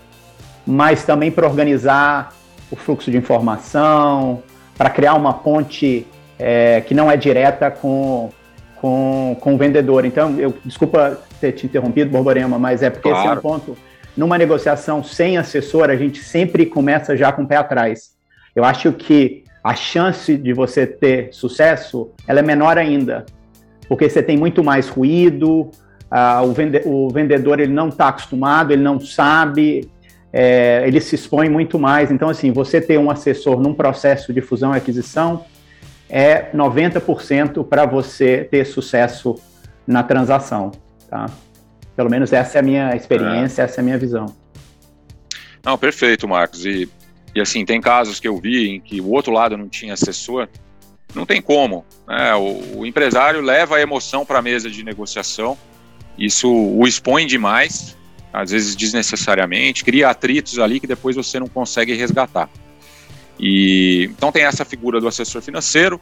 [0.68, 2.34] mas também para organizar
[2.70, 4.44] o fluxo de informação,
[4.78, 6.06] para criar uma ponte
[6.38, 8.30] é, que não é direta com,
[8.76, 10.04] com, com o vendedor.
[10.04, 13.26] Então, eu desculpa ter te interrompido, Borborema, mas é porque claro.
[13.26, 13.78] esse é um ponto.
[14.16, 18.18] Numa negociação sem assessor, a gente sempre começa já com o pé atrás.
[18.56, 23.26] Eu acho que a chance de você ter sucesso ela é menor ainda,
[23.88, 25.72] porque você tem muito mais ruído,
[26.12, 29.90] uh, o, vende o, vendedor ele não está acostumado, ele não sabe,
[30.32, 32.12] é, ele se expõe muito mais.
[32.12, 35.46] Então, assim, você ter um assessor num processo de fusão e aquisição
[36.10, 39.36] é 90% para você ter sucesso
[39.86, 40.72] na transação,
[41.10, 41.30] tá?
[41.96, 43.66] Pelo menos essa é a minha experiência, é.
[43.66, 44.34] essa é a minha visão.
[45.64, 46.66] Não, perfeito, Marcos.
[46.66, 46.90] E,
[47.36, 50.48] e assim, tem casos que eu vi em que o outro lado não tinha assessor,
[51.14, 51.86] não tem como.
[52.08, 52.34] Né?
[52.36, 55.58] O, o empresário leva a emoção para a mesa de negociação,
[56.18, 57.98] isso o expõe demais,
[58.32, 62.50] às vezes desnecessariamente, cria atritos ali que depois você não consegue resgatar.
[63.40, 66.00] E então tem essa figura do assessor financeiro.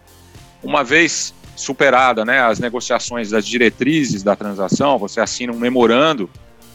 [0.64, 6.30] Uma vez superada, né, as negociações das diretrizes da transação, você assina um memorando,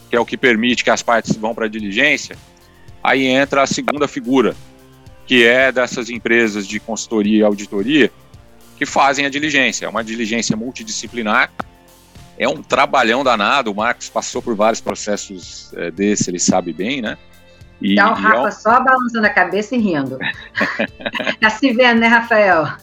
[0.09, 2.37] que é o que permite que as partes vão para a diligência.
[3.03, 4.55] Aí entra a segunda figura,
[5.25, 8.11] que é dessas empresas de consultoria e auditoria
[8.77, 9.85] que fazem a diligência.
[9.85, 11.51] É uma diligência multidisciplinar.
[12.37, 13.71] É um trabalhão danado.
[13.71, 17.17] O Marcos passou por vários processos é, desse, ele sabe bem, né?
[17.81, 18.51] E, o Rafa é um...
[18.51, 20.17] só balançando a cabeça e rindo.
[21.39, 22.77] tá se vendo, né, Rafael?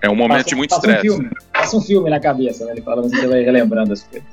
[0.00, 1.10] É um momento passa, de muito estresse.
[1.10, 2.72] Um passa um filme na cabeça, né?
[2.72, 4.28] Ele assim, você vai relembrando as coisas.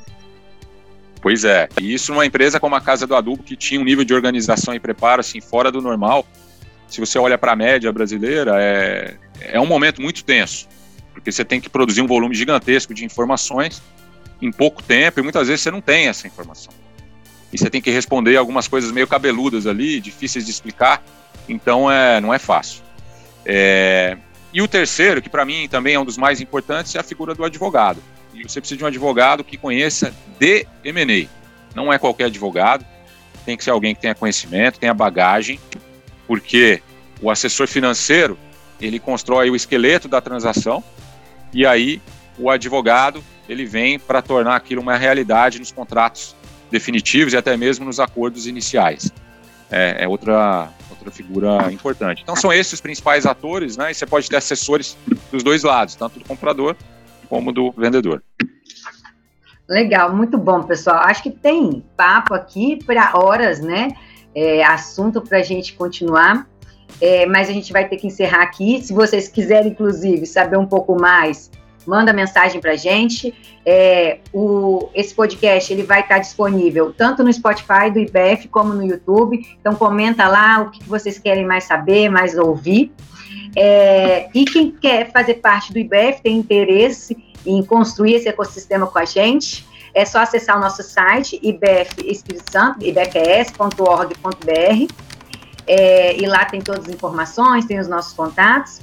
[1.21, 4.05] Pois é, e isso numa empresa como a Casa do Adubo, que tinha um nível
[4.05, 6.25] de organização e preparo assim, fora do normal.
[6.87, 10.67] Se você olha para a média brasileira, é, é um momento muito tenso,
[11.13, 13.81] porque você tem que produzir um volume gigantesco de informações
[14.39, 16.71] em pouco tempo e muitas vezes você não tem essa informação
[17.55, 21.01] e você tem que responder algumas coisas meio cabeludas ali, difíceis de explicar,
[21.47, 22.83] então é, não é fácil.
[23.45, 24.17] É,
[24.55, 27.35] e o terceiro, que para mim também é um dos mais importantes, é a figura
[27.35, 28.01] do advogado.
[28.33, 31.27] E você precisa de um advogado que conheça de M&A.
[31.75, 32.85] Não é qualquer advogado,
[33.45, 35.59] tem que ser alguém que tenha conhecimento, tenha bagagem,
[36.25, 36.81] porque
[37.21, 38.39] o assessor financeiro,
[38.79, 40.81] ele constrói o esqueleto da transação
[41.53, 42.01] e aí
[42.39, 46.33] o advogado, ele vem para tornar aquilo uma realidade nos contratos
[46.71, 49.11] definitivos e até mesmo nos acordos iniciais.
[49.69, 50.69] É, é, outra,
[51.05, 52.21] outra figura importante.
[52.23, 53.91] Então são esses os principais atores, né?
[53.91, 54.97] E você pode ter assessores
[55.31, 56.75] dos dois lados, tanto do comprador
[57.29, 58.23] como do vendedor.
[59.67, 60.97] Legal, muito bom, pessoal.
[60.97, 63.89] Acho que tem papo aqui para horas, né?
[64.33, 66.47] É, assunto para a gente continuar.
[67.01, 68.81] É, mas a gente vai ter que encerrar aqui.
[68.81, 71.49] Se vocês quiserem, inclusive, saber um pouco mais
[71.85, 73.33] manda mensagem para gente.
[73.65, 78.85] É, o, esse podcast ele vai estar disponível tanto no Spotify do IBF como no
[78.85, 79.39] YouTube.
[79.59, 82.91] Então comenta lá o que vocês querem mais saber, mais ouvir.
[83.55, 88.99] É, e quem quer fazer parte do IBF tem interesse em construir esse ecossistema com
[88.99, 94.13] a gente, é só acessar o nosso site IBF Espírito Santo, ibfes.org.br.
[95.67, 98.81] É, e lá tem todas as informações, tem os nossos contatos.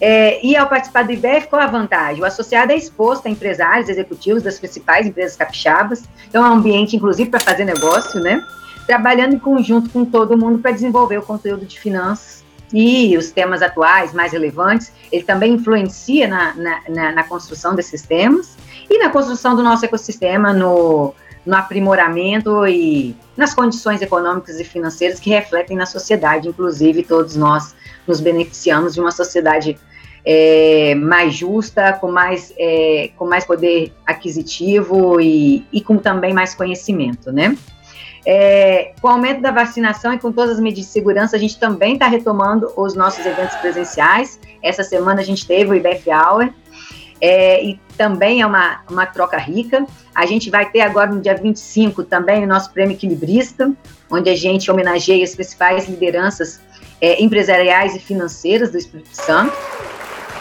[0.00, 2.22] É, e ao participar do IBEF, qual a vantagem?
[2.22, 6.96] O associado é exposto a empresários executivos das principais empresas capixabas, então é um ambiente,
[6.96, 8.44] inclusive, para fazer negócio, né?
[8.86, 13.62] Trabalhando em conjunto com todo mundo para desenvolver o conteúdo de finanças e os temas
[13.62, 14.92] atuais mais relevantes.
[15.10, 18.56] Ele também influencia na, na, na, na construção desses temas
[18.90, 21.14] e na construção do nosso ecossistema, no,
[21.46, 27.74] no aprimoramento e nas condições econômicas e financeiras que refletem na sociedade, inclusive todos nós
[28.06, 29.78] nos beneficiamos de uma sociedade
[30.24, 36.54] é, mais justa, com mais, é, com mais poder aquisitivo e, e com também mais
[36.54, 37.56] conhecimento, né?
[38.26, 41.58] É, com o aumento da vacinação e com todas as medidas de segurança, a gente
[41.58, 44.40] também está retomando os nossos eventos presenciais.
[44.62, 46.48] Essa semana a gente teve o IBF Hour,
[47.20, 49.86] é, e também é uma, uma troca rica.
[50.14, 53.72] A gente vai ter agora no dia 25 também o nosso prêmio equilibrista,
[54.10, 56.60] onde a gente homenageia as principais lideranças
[57.00, 59.56] é, empresariais e financeiras do Espírito Santo.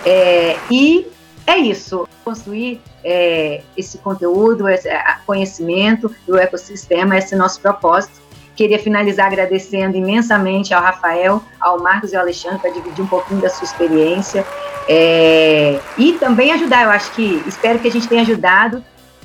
[0.06, 1.08] É, e
[1.46, 4.90] é isso, construir é, esse conteúdo, esse
[5.26, 8.23] conhecimento do ecossistema, esse é nosso propósito.
[8.56, 13.42] Queria finalizar agradecendo imensamente ao Rafael, ao Marcos e ao Alexandre para dividir um pouquinho
[13.42, 14.46] da sua experiência
[14.88, 16.84] é, e também ajudar.
[16.84, 18.84] Eu acho que espero que a gente tenha ajudado,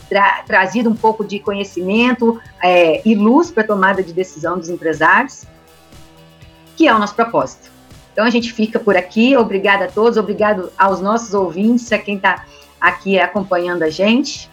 [0.08, 4.68] tra trazido um pouco de conhecimento é, e luz para a tomada de decisão dos
[4.68, 5.44] empresários,
[6.76, 7.70] que é o nosso propósito.
[8.12, 9.36] Então a gente fica por aqui.
[9.36, 12.44] Obrigada a todos, obrigado aos nossos ouvintes, a quem está
[12.80, 14.50] aqui acompanhando a gente.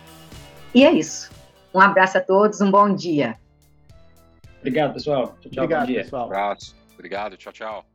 [0.74, 1.32] E é isso.
[1.74, 3.36] Um abraço a todos, um bom dia.
[4.66, 5.38] Obrigado, pessoal.
[5.42, 6.24] Tchau, tchau Obrigado, pessoal.
[6.24, 6.76] Um abraço.
[6.96, 7.38] Obrigado.
[7.38, 7.95] Tchau, tchau.